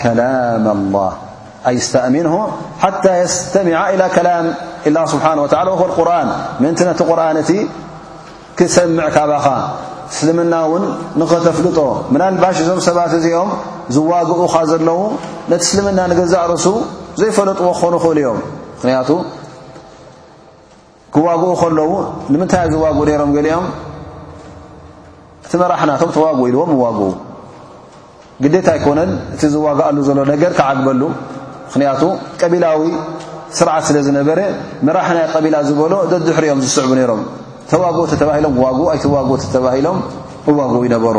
ከላም 0.02 0.66
ኣላህ 0.68 1.12
ኣ 1.68 1.72
እስተእሚንሁ 1.80 2.34
ሓታ 2.82 3.04
የስተሚዓ 3.20 3.78
ኢላ 3.94 4.02
ከላም 4.16 4.46
ኢላ 4.88 4.98
ስብሓንه 5.12 5.40
ወላ 5.44 5.58
ወ 5.80 5.84
ቁርን 5.98 6.28
ምንቲ 6.62 6.78
ነቲ 6.88 7.00
ቁርኣን 7.10 7.38
እቲ 7.42 7.50
ክሰምዕ 8.58 9.06
ካባኻ 9.16 9.46
እስልምና 10.12 10.54
እውን 10.66 10.84
ንኸተፍልጦ 11.20 11.78
ምናልባሽ 12.14 12.56
ዞም 12.68 12.80
ሰባት 12.86 13.12
እዚኦም 13.18 13.50
ዝዋግኡኻ 13.94 14.54
ዘለዉ 14.70 15.00
ነቲ 15.52 15.60
እስልምና 15.68 16.00
ንገዛእ 16.12 16.46
ርሱ 16.50 16.66
ዘይፈለጥዎ 17.20 17.68
ክኾኑ 17.78 17.94
ኽእል 18.04 18.18
እዮም 18.22 18.38
ምክንያቱ 18.76 19.10
ክዋግኡ 21.14 21.50
ከለዉ 21.62 21.90
ንምንታይ 22.34 22.64
ዝዋግኡ 22.74 23.02
ነይሮም 23.10 23.32
ግሊኦም 23.36 23.66
ራና 25.72 25.90
ተዋ 26.16 26.26
ኢዎም 26.50 26.70
ዋ 26.82 26.88
ግታ 28.44 28.68
ይኮነን 28.78 29.10
እቲ 29.34 29.40
ዝዋግኣሉ 29.54 29.96
ዘሎ 30.06 30.18
ነገር 30.32 30.52
ክዓግበሉ 30.58 31.02
ምክንያቱ 31.66 32.02
ቀቢላዊ 32.42 32.80
ስርዓት 33.58 33.84
ስለ 33.88 33.96
ዝነበረ 34.06 34.38
መራናይ 34.86 35.26
ቀቢላ 35.34 35.56
ዝበሎ 35.68 35.92
ድሕሪኦም 36.26 36.60
ዝስዕቡ 36.64 36.90
ሮም 37.10 37.20
ተዋግኡ 37.70 38.02
ተም 38.20 38.30
ዋኡ 38.64 38.86
ተሂሎም 39.54 39.98
ዋግኡ 40.60 40.78
ይነበሩ 40.88 41.16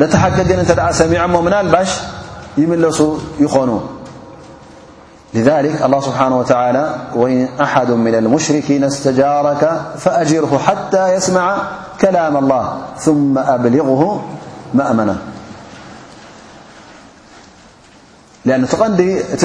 ደተሓቂግን 0.00 0.60
ሰሚዐ 1.02 1.20
ና 1.52 1.56
ልባሽ 1.68 1.92
ይምለሱ 2.62 3.00
ይኾኑ 3.46 3.72
لذك 5.36 5.76
الله 5.86 6.00
ስብሓه 6.08 6.26
وى 6.38 6.48
وإን 7.20 7.40
ኣሓ 7.64 7.74
ن 8.24 8.26
اሙሽኪ 8.30 8.68
ስተጃረካ 8.96 9.62
فأጅር 10.02 10.44
ى 11.14 11.16
ስ 11.26 11.28
ከላ 12.00 12.18
اله 12.28 12.62
ث 13.04 13.06
أብلغه 13.54 14.02
እመና 14.74 15.10
أ 18.74 18.76
ቐንዲ 18.82 19.00
እቲ 19.34 19.42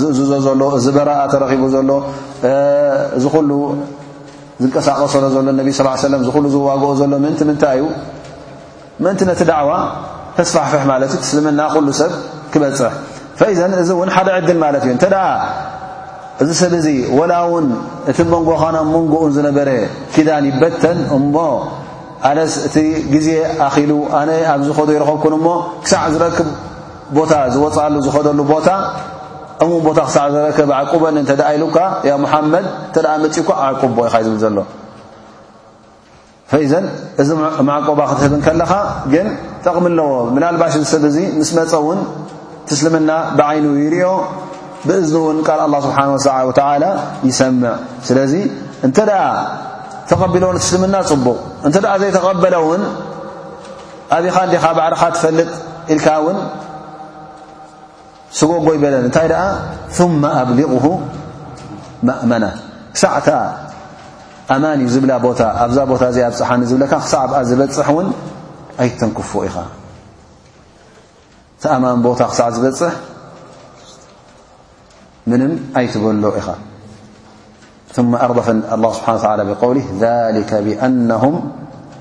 ዝእዝዞ 0.00 0.30
ዘሎ 0.44 0.62
እዚ 0.78 0.86
በረእ 0.96 1.20
ተረኺቡ 1.32 1.62
ዘሎ 1.74 1.90
እዚ 3.16 3.24
ሉ 3.48 3.52
ዝንቀሳق 4.62 4.98
ሰ 5.12 5.14
ዘሎ 5.34 5.44
ነብ 5.60 5.68
ص 5.78 6.04
ሉ 6.42 6.46
ዝዋግኦ 6.54 6.90
ዘሎ 7.00 7.12
ምእን 7.24 7.34
ምንታይ 7.48 7.78
እዩ 7.80 7.84
ምእን 9.02 9.16
ነቲ 9.30 9.42
ዕዋ 9.62 9.70
ስፋሕፍሕ 10.50 10.82
ማለት 10.92 11.10
እዩ 11.16 11.20
እስልምና 11.26 11.60
ሉ 11.86 11.88
ሰብ 12.00 12.12
ክበፅሕ 12.52 12.92
ዘ 13.60 13.62
እዚ 13.84 13.90
ውን 14.00 14.10
ሓደ 14.16 14.28
ዕድን 14.38 14.58
ማለት 14.64 14.82
እዩ 14.86 14.92
እዚ 16.42 16.50
ሰብ 16.60 16.72
እዙ 16.78 16.86
ወላ 17.18 17.32
እውን 17.48 17.66
እቲ 18.10 18.18
መንጎ 18.32 18.48
ኻና 18.62 18.76
መንጎኡን 18.94 19.30
ዝነበረ 19.36 19.68
ኪዳን 20.14 20.44
ይበተን 20.48 20.98
እቦ 21.16 21.36
ኣለስ 22.30 22.52
እቲ 22.66 22.76
ግዜ 23.12 23.28
ኣኺሉ 23.66 23.90
ኣነ 24.18 24.30
ኣብዝኸዱ 24.54 24.88
ይረኸብኩን 24.96 25.34
ሞ 25.44 25.48
ክሳዕ 25.84 26.04
ዝረክብ 26.14 26.48
ቦታ 27.18 27.32
ዝወፅሉ 27.54 27.94
ዝኸደሉ 28.06 28.38
ቦታ 28.52 28.68
እሙ 29.64 29.70
ቦታ 29.88 29.98
ክሳዕ 30.08 30.26
ዝረክብ 30.34 30.70
ዓቁበኒ 30.80 31.16
እተደኣ 31.24 31.48
ኢሉካ 31.56 31.76
ያ 32.08 32.12
ሙሓመድ 32.24 32.66
እተደኣ 32.90 33.12
መፅእኳ 33.24 33.48
ዕቁቦ 33.72 33.96
ኢኻይዝም 34.08 34.36
ዘሎ 34.44 34.58
ፈኢዘን 36.50 36.84
እዚ 37.22 37.28
ማዕቆባ 37.68 38.00
ክትህብን 38.10 38.40
ከለኻ 38.46 38.72
ግን 39.12 39.28
ጠቕሚ 39.64 39.84
ኣለዎ 39.92 40.10
ብናልባሽ 40.34 40.74
እዚ 40.82 40.84
ሰብ 40.94 41.04
ዙ 41.16 41.18
ምስ 41.38 41.50
መፀእውን 41.58 42.00
ትስልምና 42.68 43.10
ብዓይኑ 43.38 43.66
ይርኦ 43.84 44.04
ብእዝን 44.86 45.16
እውን 45.20 45.38
ካል 45.46 45.60
ኣه 45.64 46.14
ስብሓ 46.24 46.36
ወተላ 46.48 46.84
ይሰምዕ 47.28 47.74
ስለዚ 48.06 48.32
እንተ 48.86 48.96
ኣ 49.22 49.22
ተቐቢለ 50.10 50.44
ውን 50.48 50.56
ትስልምና 50.62 50.96
ፅቡቕ 51.10 51.36
እንተ 51.66 51.76
ዘይተቐበለ 52.02 52.54
ውን 52.68 52.82
ኣብ 54.16 54.24
ኻ 54.34 54.36
ዲኻ 54.52 54.64
ባዕርኻ 54.78 55.02
ትፈልጥ 55.16 55.50
ኢልካ 55.92 56.06
እውን 56.20 56.38
ስጎጎይ 58.38 58.78
በለን 58.82 59.02
እንታይ 59.08 59.26
ኣ 59.42 59.44
ثመ 59.96 60.22
ኣብሊغ 60.40 60.84
ማእመና 62.08 62.44
ክሳዕ 62.94 63.14
ተ 63.26 63.30
ኣማን 64.54 64.78
እዩ 64.82 64.88
ዝብላ 64.94 65.12
ቦታ 65.26 65.40
ኣብዛ 65.64 65.78
ቦታ 65.92 66.02
እኣብፅሓኒ 66.16 66.60
ዝብለካ 66.70 66.92
ክሳዕ 67.04 67.22
ብኣ 67.30 67.38
ዝበፅሕ 67.50 67.88
ውን 67.96 68.08
ኣይተንክፍ 68.84 69.30
ኢኻ 69.48 69.56
ቲኣማን 71.62 71.98
ቦታ 72.06 72.20
ክሳ 72.30 72.40
ፅ 72.56 72.80
ም 75.32 75.34
ኣይትበሎ 75.78 76.24
ኢኻ 76.40 76.48
ኣርፈ 78.26 78.38
ه 78.46 78.82
ስሓ 79.22 79.24
ብውሊህ 79.48 79.86
ذሊ 80.02 80.38
ብኣናهም 80.66 81.34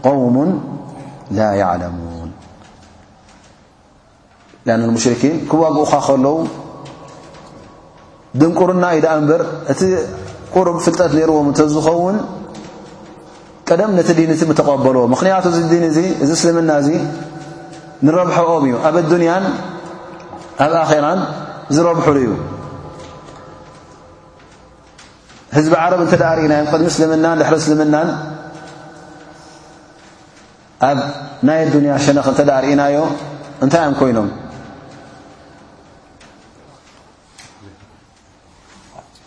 قውሙ 0.06 0.36
ላ 1.38 1.40
يعለሙوን 1.62 2.30
أ 4.70 4.74
ሙሽርኪን 4.96 5.34
ክዋግኡኻ 5.50 5.92
ከለዉ 6.08 6.36
ድንቁርና 8.40 8.86
ኢዳ 8.98 9.08
እንበር 9.22 9.42
እቲ 9.72 9.82
ቁሩብ 10.54 10.76
ፍልጠት 10.86 11.12
ነይርዎም 11.18 11.48
እተዝኸውን 11.54 12.18
ቀደም 13.70 13.92
ነቲ 14.00 14.10
ዲን 14.20 14.32
እቲ 14.36 14.42
ተቐበልዎ 14.60 15.04
ምኽንያቱ 15.14 15.46
ዲን 15.74 15.86
እ 15.92 15.92
እዚ 16.24 16.30
እስልምና 16.38 16.72
እዚ 16.82 16.90
ንረብሐኦም 18.06 18.64
እዩ 18.68 18.76
ኣብ 18.88 18.96
ኣዱንያን 19.06 19.46
ኣብ 20.66 20.74
ኣራን 20.82 21.20
ዝረብሑሉ 21.76 22.18
እዩ 22.26 22.30
ህዝ 25.58 25.68
ዓረ 25.82 25.94
እናዮ 26.46 26.62
ቅድሚ 26.72 26.88
ስና 26.96 27.26
ድ 27.42 27.84
ና 27.94 28.00
ኣብ 30.90 31.00
ናይ 31.48 31.60
ያ 31.90 31.94
ሸነኽ 32.06 32.28
ርእናዮ 32.66 32.98
እንታይ 33.66 33.86
ይኖም 34.12 34.30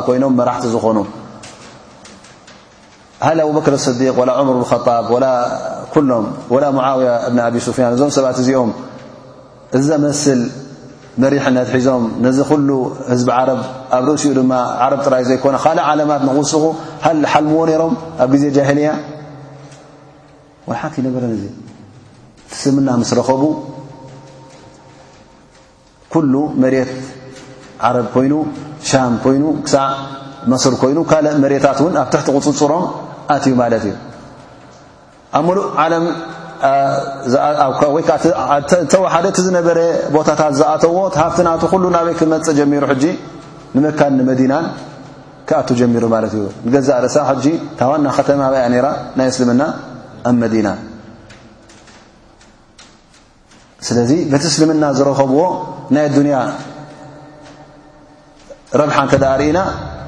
ለ 0.08 0.10
ይኖም 0.18 0.34
መራቲ 0.40 0.64
ዝኾኑ 0.76 0.98
ه 3.26 3.30
ኣبكر 3.48 3.74
اصዲ 3.80 4.02
و 4.20 4.22
ር 4.28 4.32
خ 4.70 4.72
ሎ 6.10 6.12
و 6.54 6.56
وي 6.56 7.10
ን 7.36 7.56
እዞ 7.56 7.66
ሰት 8.18 8.40
እዚኦም 8.44 8.70
መሪሕነት 11.24 11.68
ሒዞም 11.76 12.04
ነዚ 12.26 12.38
ኩሉ 12.50 12.70
ህዝቢ 13.12 13.30
ዓረብ 13.40 13.60
ኣብ 13.96 14.04
ርእስኡ 14.12 14.32
ድማ 14.38 14.54
ዓረብ 14.86 15.00
ጥራዩ 15.06 15.24
ዘይኮነ 15.30 15.56
ካልእ 15.66 15.86
ዓለማት 15.92 16.22
ንክውስኹ 16.28 16.64
ሓሊ 17.06 17.22
ሓልምዎ 17.34 17.60
ነይሮም 17.70 17.94
ኣብ 18.24 18.28
ጊዜ 18.34 18.44
ጃሂልያ 18.58 18.90
ዋሓት 20.70 20.94
ይነበረን 21.00 21.34
ዚ 21.42 21.46
ስምና 22.62 22.88
ምስ 23.02 23.12
ረኸቡ 23.20 23.42
ኩሉ 26.16 26.34
መሬት 26.64 26.94
ዓረብ 27.88 28.08
ኮይኑ 28.16 28.34
ሻም 28.92 29.14
ኮይኑ 29.26 29.44
ክሳዕ 29.66 29.88
መስር 30.52 30.74
ኮይኑ 30.84 30.98
ካልእ 31.12 31.36
መሬታት 31.46 31.80
ውን 31.86 31.96
ኣብ 32.04 32.08
ትሕቲ 32.14 32.28
ቁፅፅሮም 32.38 32.84
ኣትዩ 33.36 33.54
ማለት 33.62 33.84
እዩ 33.92 33.96
ኣብ 35.38 35.48
ሉእ 35.56 35.68
ወይተወሓደ 37.96 39.26
እቲ 39.32 39.38
ዝነበረ 39.48 39.80
ቦታታት 40.16 40.54
ዝኣተዎሃብቲ 40.60 41.38
ናት 41.48 41.64
ኩሉ 41.72 41.84
ናበይ 41.98 42.14
ክመፅእ 42.20 42.54
ጀሚሩ 42.60 42.84
ሕጂ 42.92 43.04
ንመካን 43.76 44.12
ንመዲናን 44.20 44.66
ክኣቱ 45.50 45.68
ጀሚሩ 45.80 46.04
ማለት 46.16 46.34
እዩ 46.38 46.44
ንገዛእ 46.68 47.00
ርእሳ 47.06 47.18
ሕጂ 47.30 47.46
ታዋና 47.80 48.06
ከተማብያ 48.18 48.62
ነራ 48.74 48.88
ናይ 49.18 49.28
እስልምና 49.32 49.62
ኣብ 50.30 50.36
መዲና 50.44 50.68
ስለዚ 53.88 54.12
በቲ 54.32 54.44
እስልምና 54.52 54.84
ዝረኸብዎ 54.98 55.42
ናይ 55.96 56.06
ኣዱንያ 56.10 56.38
ረብሓን 58.82 59.08
ከዳ 59.12 59.26
ርእና 59.42 59.60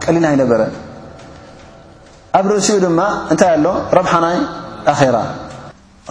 ቀሊልና 0.04 0.26
ኣይነበረን 0.32 0.72
ኣብ 2.40 2.46
ርእሲኡ 2.54 2.78
ድማ 2.86 3.02
እንታይ 3.34 3.52
ኣሎ 3.58 3.68
ረብሓናይ 3.98 4.38
ኣኼራ 4.94 5.16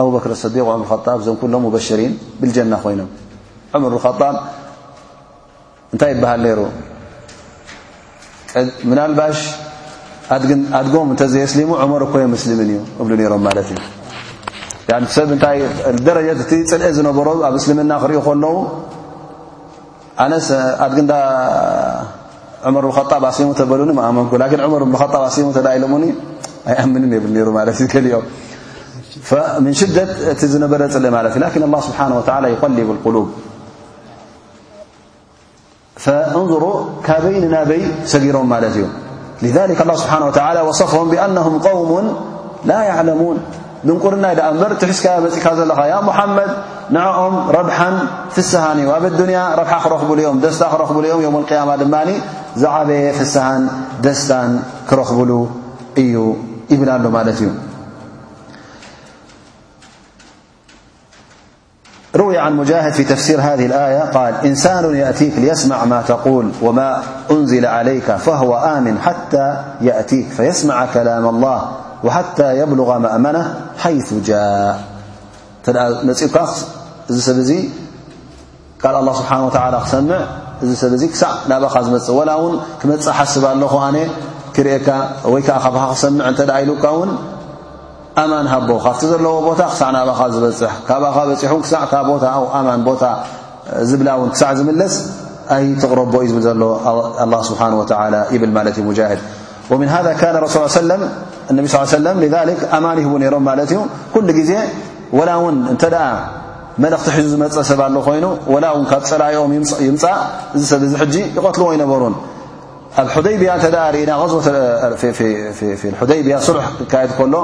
ኣبክር 0.03 0.33
صዲቅ 0.45 0.65
ጣ 1.07 1.17
ዞም 1.27 1.39
ሎም 1.53 1.65
ሪን 2.01 2.13
ብلጀና 2.41 2.75
ኮይኖም 2.85 3.11
ር 3.95 4.01
እንታይ 5.95 6.11
ይበሃል 6.15 6.41
ሩ 6.59 6.63
ናባሽ 8.99 9.39
ድጎም 10.43 11.09
ተዘይስሊሙ 11.21 11.71
ር 12.03 12.07
ኮይ 12.15 12.25
ዩ 12.75 12.81
ሮም 13.35 13.45
እ 13.53 13.65
ብ 14.89 14.99
ደ 16.09 16.43
ቲ 16.51 16.55
ፅል 16.71 16.83
ዝነሮ 16.97 17.29
ኣብ 17.49 17.55
ልምና 17.61 17.93
ክሪ 18.05 18.15
ከለዉ 18.27 18.57
ንዳ 21.07 21.13
ር 22.89 23.05
ጣብ 23.13 23.25
ኣሙ 23.31 23.53
በሉ 23.71 23.87
ኣኩ 24.23 24.35
ር 24.59 24.63
ኣሙ 24.67 24.75
ሎ 24.83 24.85
ኣኣምን 26.71 27.03
የብ 27.17 27.25
ሩ 27.35 27.51
እ 27.61 28.09
ኦም 28.17 28.25
ምን 29.65 29.73
ሽደት 29.81 30.11
እቲ 30.33 30.41
ዝነበረ 30.53 30.81
ፅሊ 30.95 31.07
ማለት 31.17 31.33
እ 31.39 31.41
ላን 31.43 31.55
ه 31.75 31.83
ስብሓ 31.87 32.35
ላ 32.45 32.47
ይቀሊቡ 32.55 32.89
ቁሉብ 33.05 33.27
እንظሩ 36.39 36.65
ካበይ 37.07 37.37
ንናበይ 37.45 37.83
ሰጊሮም 38.13 38.47
ማለት 38.55 38.75
እዩ 38.79 38.85
ذ 39.55 39.59
ه 39.81 39.95
ስብሓነه 40.03 40.29
ላ 40.57 40.59
ወصፍهም 40.69 41.07
ብኣነهም 41.13 41.55
قውሙ 41.67 41.91
ላ 42.71 42.73
ያዕለሙን 42.91 43.39
ድንቁርናይ 43.89 44.35
ዳኣእምር 44.39 44.71
ትሕስካያ 44.81 45.15
መፅካ 45.27 45.45
ዘለኻ 45.59 45.79
ያ 45.93 45.97
መሓመድ 46.09 46.51
ንዕኦም 46.97 47.35
ረብሓን 47.57 47.97
ፍስሃን 48.35 48.79
እዩ 48.83 48.89
ኣብ 48.97 49.05
ኣድንያ 49.11 49.39
ረብሓ 49.61 49.75
ክረኽብሉ 49.85 50.19
ዮም 50.27 50.39
ደስታ 50.45 50.63
ክረኽብሉ 50.73 51.05
እዮም 51.11 51.23
ዮም 51.27 51.37
ያማ 51.59 51.71
ድማ 51.83 51.95
ዝዓበየ 52.63 53.05
ፍስሃን 53.19 53.63
ደስታን 54.07 54.53
ክረኽብሉ 54.91 55.31
እዩ 56.05 56.17
ይብላ 56.73 56.91
ሎ 57.05 57.09
ማለት 57.17 57.39
እዩ 57.45 57.51
روي 62.17 62.39
عن 62.39 62.57
مجاهد 62.57 62.93
في 62.93 63.05
تفسير 63.05 63.41
هذه 63.41 63.67
الآية 63.67 64.29
ال 64.29 64.35
إنسان 64.47 64.95
يأتيك 64.97 65.37
ليسمع 65.39 65.85
ما 65.85 66.03
تقول 66.03 66.51
وما 66.63 67.03
أنزل 67.31 67.67
عليك 67.67 68.03
فهو 68.17 68.57
آمن 68.57 68.99
حتى 68.99 69.63
يأتيك 69.81 70.29
فيسمع 70.29 70.87
كلام 70.87 71.29
الله 71.29 71.63
وحتى 72.05 72.59
يبلغ 72.59 72.99
مأمنه 72.99 73.55
حيث 73.79 74.15
جاء 74.15 74.79
الله 75.69 76.13
سبحانه 79.13 79.47
وتعلى 79.47 79.77
ول 85.27 85.43
ك 85.43 85.51
حسب 85.51 86.45
ل 86.45 86.77
ካብቲ 88.19 89.01
ዘለዎ 89.13 89.33
ቦታ 89.49 89.61
ክሳዕ 89.73 89.89
ዝበፅ 90.35 90.61
ካብ 90.89 91.03
በሑ 91.05 91.21
ክሳዕ 91.65 91.83
ቦታ 92.11 92.25
ቦታ 92.89 93.05
ዝብላ 93.89 94.09
ውን 94.21 94.29
ክሳዕ 94.35 94.51
ዝስ 94.59 94.95
ኣይ 95.57 95.65
ተቕረቦ 95.83 96.15
ብ 96.37 96.39
ዘ 96.47 96.49
ስሓ 97.49 97.61
ዩ 98.33 98.37
ድ 98.65 98.67
ስ 101.93 101.95
ነ 102.07 102.15
ኣማን 102.77 102.99
ሮም 103.35 103.45
ማ 103.49 103.51
ዩ 103.77 103.79
ኩ 104.15 104.17
ግዜ 104.39 104.51
ላ 105.29 105.31
ው 105.43 105.45
እ 105.51 105.53
መልእኽቲ 106.85 107.17
ዙ 107.25 107.27
ዝመፀ 107.33 107.55
ሰብ 107.69 107.81
ሉ 107.93 107.97
ኮይኑ 108.07 108.25
ላ 108.63 108.65
ካብ 108.91 109.03
ፀላይኦም 109.11 109.53
ይምፃእ 109.87 110.17
ዝሰብ 110.61 110.81
ዝ 110.93 110.95
ይቀትልዎ 111.37 111.69
ይነበሩ 111.77 112.03
ኣብ 113.03 113.27
ያ 113.51 113.53
እና 113.69 113.77
ይያ 115.05 115.11
ሕ 116.57 116.59
ክካ 116.81 116.95
ከሎ 117.21 117.35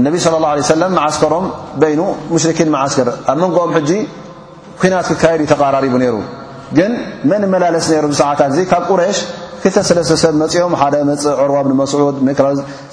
እነቢ 0.00 0.14
ለ 0.24 0.28
ه 0.48 0.56
ለ 0.58 0.62
ሰለም 0.74 0.92
መዓስከሮም 0.98 1.46
በይኑ 1.80 2.00
ሙሽርኪን 2.34 2.68
መዓስከር 2.74 3.08
ኣብ 3.30 3.36
መንጎኦም 3.42 3.70
ሕጂ 3.76 3.90
ኩናት 4.82 5.06
ክካየድ 5.10 5.40
ዩተቃራሪቡ 5.44 5.94
ነይሩ 6.02 6.14
ግን 6.76 6.92
መን 7.30 7.42
መላለስ 7.54 7.86
ሩ 8.04 8.06
ብሰዓታት 8.12 8.50
እዚ 8.54 8.58
ካብ 8.70 8.84
ቁረሽ 8.90 9.16
ክተስለተሰብ 9.62 10.32
መፅኦም 10.42 10.72
ሓደ 10.80 10.94
መፅእ 11.10 11.34
ዕርዋ 11.44 11.58
ብመስዑድ 11.68 12.16
ክራ 12.38 12.46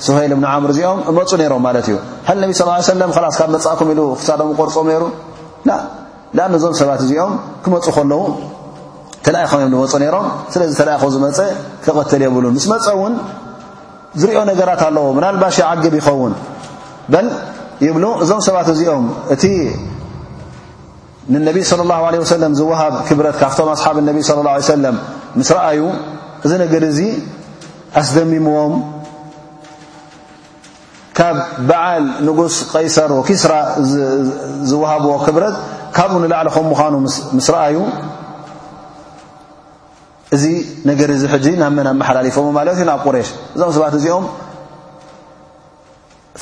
ስሀይል 0.08 0.32
እብንዓምር 0.36 0.70
እዚኦም 0.74 1.00
መፁ 1.20 1.32
ነሮም 1.42 1.64
ማለት 1.68 1.88
እዩ 1.92 1.96
ሓደ 2.28 2.42
ብ 2.52 2.52
ስ 2.60 2.90
ለም 3.02 3.12
ስ 3.16 3.20
ካብ 3.40 3.50
መፅእኩም 3.56 3.88
ኢሉ 3.96 4.02
ክሳዶም 4.20 4.52
ቆርፆ 4.60 4.76
ነይሩ 4.90 5.04
ንኣንዞም 6.38 6.74
ሰባት 6.82 7.02
እዚኦም 7.08 7.32
ክመፁ 7.64 7.86
ከለዉ 7.98 8.20
ተለይኸም 9.28 9.60
እዮም 9.64 9.72
ንመፁ 9.78 9.94
ነሮም 10.06 10.28
ስለዚ 10.54 10.72
ተለኹም 10.82 11.10
ዝመፀ 11.18 11.40
ክቐተል 11.86 12.22
የብሉን 12.28 12.54
ምስ 12.60 12.68
መፀ 12.76 12.86
ውን 13.02 13.14
ዝርኦ 14.22 14.40
ነገራት 14.54 14.82
ኣለዎ 14.90 15.08
ምናልባሽ 15.18 15.56
ይዓግብ 15.64 15.96
ይኸውን 16.02 16.34
በ 17.14 17.18
ይብሉ 17.86 18.06
እዞም 18.24 18.40
ሰባት 18.48 18.68
እዚኦም 18.76 19.06
እቲ 19.34 19.44
ንነቢ 21.34 21.58
صለى 21.72 21.82
الላه 21.86 22.02
عለه 22.10 22.18
ሰለም 22.34 22.52
ዝሃብ 22.60 22.94
ክብረት 23.08 23.36
ካብቶም 23.42 23.70
ኣሓብ 23.76 23.96
ነቢ 24.10 24.18
صለى 24.30 24.42
ላه 24.50 24.56
ሰለም 24.74 24.96
ምስ 25.40 25.50
ረአዩ 25.58 25.80
እዚ 26.46 26.52
ነገድ 26.64 26.84
እዚ 26.92 27.00
ኣስደሚምዎም 28.02 28.74
ካብ 31.18 31.38
በዓል 31.70 32.06
ንጉስ 32.28 32.56
ቀይሰር 32.74 33.10
ወኪስራ 33.20 33.54
ዝወሃብዎ 34.70 35.14
ክብረት 35.26 35.56
ካብኡ 35.96 36.14
ንላዕሊ 36.24 36.48
ከም 36.56 36.66
ምዃኑ 36.74 36.94
ምስ 37.38 37.48
ረአዩ 37.56 37.78
እዚ 40.36 40.44
ነገ 40.88 41.00
ዚ 41.22 41.24
ሕዚ 41.34 41.48
ናብመን 41.62 41.88
ኣመሓላሊፎ 41.94 42.38
ማለት 42.60 42.76
እዩ 42.80 42.86
ናብ 42.92 43.00
ቁረሽ 43.08 43.30
እዞም 43.56 43.70
ሰባት 43.78 43.94
እዚኦም 44.00 44.26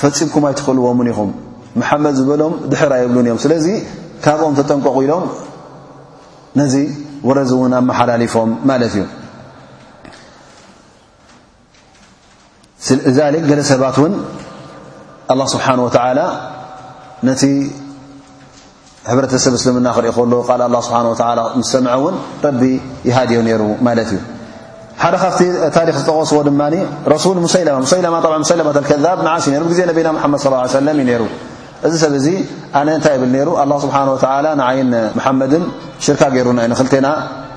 ፈፂምኩም 0.00 0.44
ኣይትክልዎን 0.48 1.08
ኢኹም 1.12 1.30
መሓመድ 1.80 2.14
ዝበሎም 2.18 2.54
ድሕርየብሉን 2.72 3.26
እዮም 3.28 3.38
ስለዚ 3.44 3.66
ካብኦም 4.24 4.54
ተጠንቀቁ 4.58 4.96
ኢሎም 5.06 5.24
ነዚ 6.60 6.74
ወረዚ 7.28 7.50
እውን 7.56 7.72
ኣመሓላሊፎም 7.80 8.50
ማለት 8.70 8.94
እዩ 8.98 9.04
ዛሊ 13.18 13.34
ገለ 13.50 13.60
ሰባት 13.72 13.96
እውን 14.00 14.12
ኣላ 15.32 15.40
ስብሓን 15.54 15.80
ወተዓላ 15.86 16.20
ነቲ 17.28 17.42
ሕብረተሰብ 19.10 19.52
እስልምና 19.58 19.88
ክርእ 19.96 20.10
ከሎ 20.16 20.32
ቃል 20.48 20.60
ላ 20.74 20.80
ስብሓን 20.86 21.06
ላ 21.38 21.42
ምስ 21.60 21.68
ሰምዐ 21.74 21.94
እውን 22.00 22.16
ረቢ 22.46 22.62
ይሃድዮ 23.08 23.38
ነይሩ 23.48 23.62
ማለት 23.86 24.08
እዩ 24.14 24.18
ሓደ 25.02 25.16
ካብቲ 25.22 25.40
ታሪክ 25.74 25.96
ዝጠغስዎ 26.00 26.38
ድማ 26.46 26.62
ረሱ 27.12 27.24
ሙሰማ 27.44 27.74
ሙሰማ 27.84 28.16
ሙሰማ 28.44 28.70
ከذብ 28.88 29.18
ንዓስ 29.26 29.44
እዩ 29.50 29.54
ሩ 29.62 29.66
ዜ 29.78 29.80
ና 30.06 30.30
መድ 30.32 30.40
ص 30.72 30.82
ለ 30.86 30.92
እዩ 31.02 31.18
ሩ 31.20 31.24
እዚ 31.86 31.92
ሰብ 32.04 32.14
ዚ 32.24 32.28
ኣነ 32.78 32.88
እንታይ 32.98 33.16
ብል 33.22 33.34
ሩ 33.48 33.50
ل 33.70 33.72
ስብሓه 33.82 34.00
ንዓይን 34.60 34.88
ሓመድን 35.26 35.64
ሽርካ 36.04 36.22
ገሩና 36.36 36.60
ክና 36.94 37.06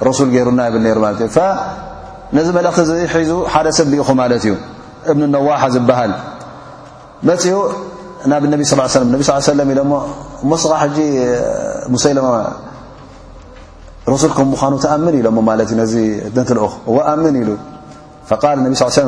ረሱ 0.08 0.20
ሩና 0.50 0.62
ሩ 0.98 1.06
ነዚ 2.38 2.48
መእክቲ 2.58 2.80
ዝሒዙ 2.90 3.32
ሓደ 3.54 3.68
ሰብ 3.78 3.92
ኢኹ 4.00 4.10
ማለት 4.22 4.44
እዩ 4.48 4.54
እብ 5.12 5.16
ነዋሓ 5.36 5.62
ዝበሃል 5.74 6.12
መፅኡ 7.30 7.56
ናብ 8.32 8.44
ነቢ 8.54 8.62
ኢ 8.68 8.78
መስኻ 8.82 9.34
ሙሰለማ 11.94 12.28
ርሱል 14.12 14.32
ከም 14.38 14.48
ምዃኑ 14.54 14.74
ተኣምን 14.84 15.14
ኢሎሞ 15.20 15.38
ማለት 15.50 15.70
እዩ 15.74 15.78
ነዚ 15.82 15.94
ደንቲ 16.36 16.50
ልኡክ 16.58 16.74
ኣምን 17.12 17.36
ኢሉ 17.42 17.50
ል 18.56 18.58
ነቢ 18.66 18.74
ስ 18.82 18.88
ሰ 18.96 19.04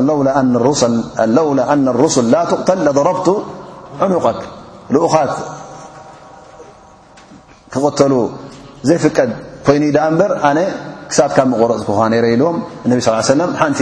ለውላ 1.38 1.62
አ 1.74 1.76
ሩስል 2.04 2.26
ላ 2.34 2.40
ትቕተል 2.52 2.80
ضረብቱ 2.98 3.28
ዕኑቀ 4.06 4.26
ልኡኻት 4.96 5.32
ክቕተሉ 7.74 8.14
ዘይፍቀድ 8.90 9.30
ኮይኑ 9.68 9.84
ዳ 9.96 10.00
እንበር 10.12 10.32
ኣነ 10.50 10.60
ክሳትካብ 11.12 11.48
ምቁረፅ 11.52 11.80
ክ 11.98 12.10
ነረኢልዎም 12.14 12.58
ነ 12.92 13.00
ስ 13.08 13.14
ሰለም 13.32 13.52
ሓንቲ 13.62 13.80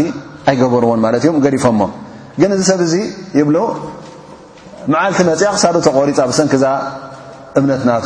ኣይገበርዎን 0.52 1.00
ማለት 1.06 1.24
እዮ 1.26 1.32
ገሪፎሞ 1.46 1.82
ግን 2.42 2.52
እዚ 2.56 2.62
ሰብ 2.72 2.80
እዙ 2.88 2.94
ይብሎ 3.40 3.58
መዓልቲ 4.94 5.20
መፅያ 5.32 5.50
ሳዶ 5.64 5.78
ተቆሪፃ 5.88 6.18
ብሰንክዛ 6.32 6.66
እምነት 7.60 7.82
ናቱ 7.90 8.06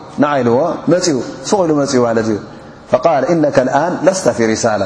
ንዓኢልዎ 0.23 0.55
መኡ 0.93 0.99
ስ 1.49 1.59
ኢሉ 1.65 1.71
መፅኡ 1.79 1.95
ማለት 2.07 2.27
እዩ 2.33 2.37
ቃል 3.05 3.23
እነ 3.33 3.43
ኣን 3.83 3.93
ለስተ 4.07 4.25
ፊ 4.37 4.49
ሪሳላ 4.51 4.81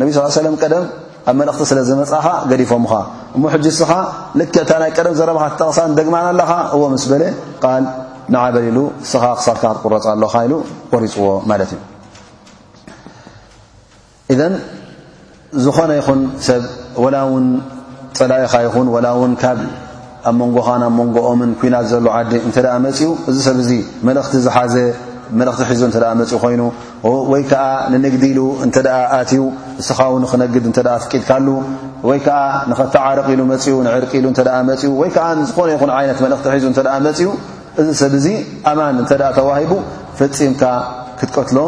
ነብ 0.00 0.08
ስ 0.16 0.22
ላ 0.26 0.32
ሰለም 0.40 0.54
ቀደም 0.62 0.84
ኣብ 1.30 1.34
መልእኽቲ 1.40 1.64
ስለ 1.70 1.78
ዝመፃእኻ 1.88 2.26
ገዲፎምኻ 2.50 2.92
እሙ 3.36 3.42
ሕጅ 3.54 3.64
ስኻ 3.80 3.92
ልክዕንታ 4.40 4.70
ናይ 4.82 4.90
ቀደም 4.98 5.14
ዘረብካ 5.18 5.44
ክጠቕሳ 5.54 5.78
ደግማን 5.98 6.26
ኣለኻ 6.32 6.52
እዎ 6.74 6.80
ምስ 6.92 7.04
በለ 7.10 7.24
ል 7.82 7.86
ንዓበሊሉ 8.34 8.78
ስኻ 9.12 9.24
ክሳብካ 9.40 9.64
ክትቁረፃ 9.76 10.06
ኣለካ 10.14 10.34
ኢሉ 10.46 10.54
ቆሪፅዎ 10.92 11.26
ማለት 11.52 11.70
እዩ 11.76 11.80
እ 14.32 14.36
ዝኾነ 15.64 15.90
ይኹን 16.00 16.20
ሰብ 16.46 16.64
ላ 17.14 17.18
ውን 17.32 17.46
ፀላኢኻ 18.18 18.54
ይኹን 18.66 18.88
ላ 19.04 19.08
ውን 19.20 19.32
ካብ 19.42 19.58
ኣብ 20.28 20.34
መንጎኻን 20.42 20.82
ኣብ 20.88 20.92
መንጎኦምን 21.00 21.50
ኲናት 21.60 21.86
ዘሎ 21.92 22.06
ዓዲ 22.18 22.32
እንተደኣ 22.48 22.74
መፅኡ 22.86 23.08
እዚ 23.30 23.36
ሰብ 23.46 23.56
እዚ 23.64 23.70
መልእኽቲ 24.06 24.34
ዝሓዘ 24.46 24.74
መልእኽቲ 25.40 25.62
ሒዙ 25.74 25.82
እንተ 25.88 25.96
መፅኡ 26.20 26.36
ኮይኑ 26.44 26.62
ወይ 27.32 27.42
ከዓ 27.50 27.64
ንንግዲ 27.92 28.24
ኢሉ 28.32 28.40
እንተኣ 28.64 28.88
ኣትዩ 29.18 29.40
ንስኻው 29.78 30.14
ንክነግድ 30.22 30.64
እንተ 30.70 30.78
ፍቂድካሉ 31.04 31.46
ወይ 32.08 32.18
ከዓ 32.24 32.38
ንኸተዓረቂ 32.70 33.26
ኢሉ 33.34 33.42
መፅኡ 33.52 33.68
ንዕርቂ 33.86 34.12
ኢሉ 34.20 34.26
እተ 34.34 34.40
መፅኡ 34.70 34.90
ወይ 35.00 35.10
ከዓ 35.16 35.26
ንዝኾነ 35.40 35.68
ይኹን 35.76 35.92
ዓይነት 35.98 36.18
መልእኽቲ 36.24 36.46
ሒዙ 36.56 36.66
እንተ 36.72 36.80
መፅኡ 37.06 37.28
እዚ 37.80 37.88
ሰብ 38.02 38.14
እዚ 38.20 38.26
ኣማን 38.70 38.96
እንተ 39.02 39.12
ተዋሂቡ 39.38 39.72
ፍፂምካ 40.18 40.62
ክትቀትሎ 41.20 41.58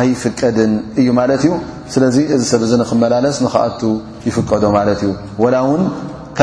ኣይፍቀድን 0.00 0.72
እዩ 1.00 1.06
ማለት 1.20 1.42
እዩ 1.46 1.52
ስለዚ 1.92 2.16
እዚ 2.34 2.42
ሰብ 2.52 2.62
እዚ 2.66 2.72
ንኽመላለስ 2.82 3.36
ንኽኣቱ 3.44 3.80
ይፍቀዶ 4.28 4.64
ማለት 4.78 5.00
እዩ 5.06 5.12
ላ 5.54 5.58
ውንካ 5.68 6.38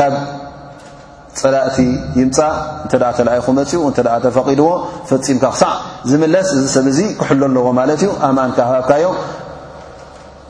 ፀላእቲ 1.42 1.76
ይምፃእ 2.18 2.56
እንተኣ 2.88 3.04
ተለኣይኹ 3.18 3.46
መፅኡ 3.58 3.80
እንተ 3.90 3.98
ተፈቒድዎ 4.24 4.68
ፈፂምካ 5.08 5.44
ክሳዕ 5.54 5.72
ዝምለስ 6.10 6.48
እዚ 6.56 6.62
ሰብ 6.76 6.86
ዙ 6.96 7.00
ክሕል 7.20 7.40
ኣለዎ 7.48 7.66
ማለት 7.78 8.00
እዩ 8.04 8.10
ኣማን 8.28 8.50
ካህባብካዮ 8.56 9.04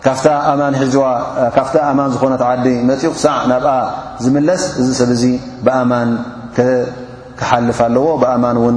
ካኣማ 0.06 0.60
ሕዋ 0.80 1.04
ካፍታ 1.56 1.76
ኣማን 1.90 2.08
ዝኾነት 2.14 2.42
ዓዲ 2.50 2.66
መፂኡ 2.90 3.10
ክሳዕ 3.16 3.36
ናብኣ 3.52 3.70
ዝምለስ 4.24 4.62
እዚ 4.80 4.88
ሰብ 5.00 5.10
እዙ 5.16 5.24
ብኣማን 5.66 6.10
ክሓልፍ 7.38 7.78
ኣለዎ 7.86 8.06
ብኣማን 8.24 8.56
እውን 8.60 8.76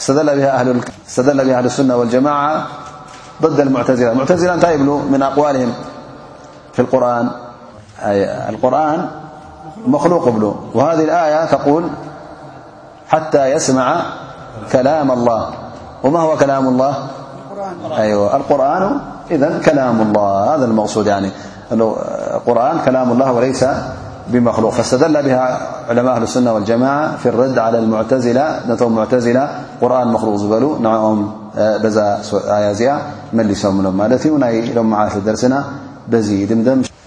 استدل 0.00 0.36
بها 0.36 0.60
أهل 1.58 1.66
السنة 1.66 1.96
والجماعة 1.96 2.66
ضد 3.42 3.60
المعتزلة 3.60 4.14
معتزلة 4.14 4.54
أنتي 4.54 4.74
ابلو 4.74 4.98
من 4.98 5.22
أقوالهم 5.22 5.72
في 6.72 6.78
القرآن 6.82 7.28
القرآن 8.48 9.08
مخلوق 9.86 10.28
ابلو 10.28 10.56
وهذه 10.74 11.04
الآية 11.04 11.44
تقول 11.44 11.88
حتى 13.08 13.46
يسمع 13.46 14.00
كلام 14.72 15.10
الله 15.10 15.48
وما 16.04 16.20
هو 16.20 16.36
كلام 16.36 16.68
الله 16.68 16.94
أيو 17.98 18.26
القرآن 18.36 18.98
إذن 19.30 19.60
كلام 19.60 20.00
الله 20.00 20.54
هذا 20.54 20.64
المقصود 20.64 21.06
يعني 21.06 21.30
لقرآن 21.70 22.78
كلام 22.84 23.12
الله 23.12 23.32
وليس 23.32 23.64
مخلو 24.38 24.70
فاستدل 24.70 25.22
بها 25.22 25.42
علماء 25.88 26.16
أهل 26.16 26.22
السنة 26.22 26.52
والجماعة 26.54 27.16
في 27.16 27.28
الرد 27.28 27.58
على 27.58 27.78
المتة 27.78 28.88
معتزلة 28.88 29.48
قرآن 29.80 30.08
مخلوق 30.08 30.34
ل 30.42 30.82
نعم 30.86 31.18
ي 32.80 32.88
ملسمم 33.36 33.86
ت 34.16 34.26
م 34.28 34.86
مع 34.90 35.06
درسنا 35.28 35.58
بي 36.10 36.54
مدم 36.60 36.99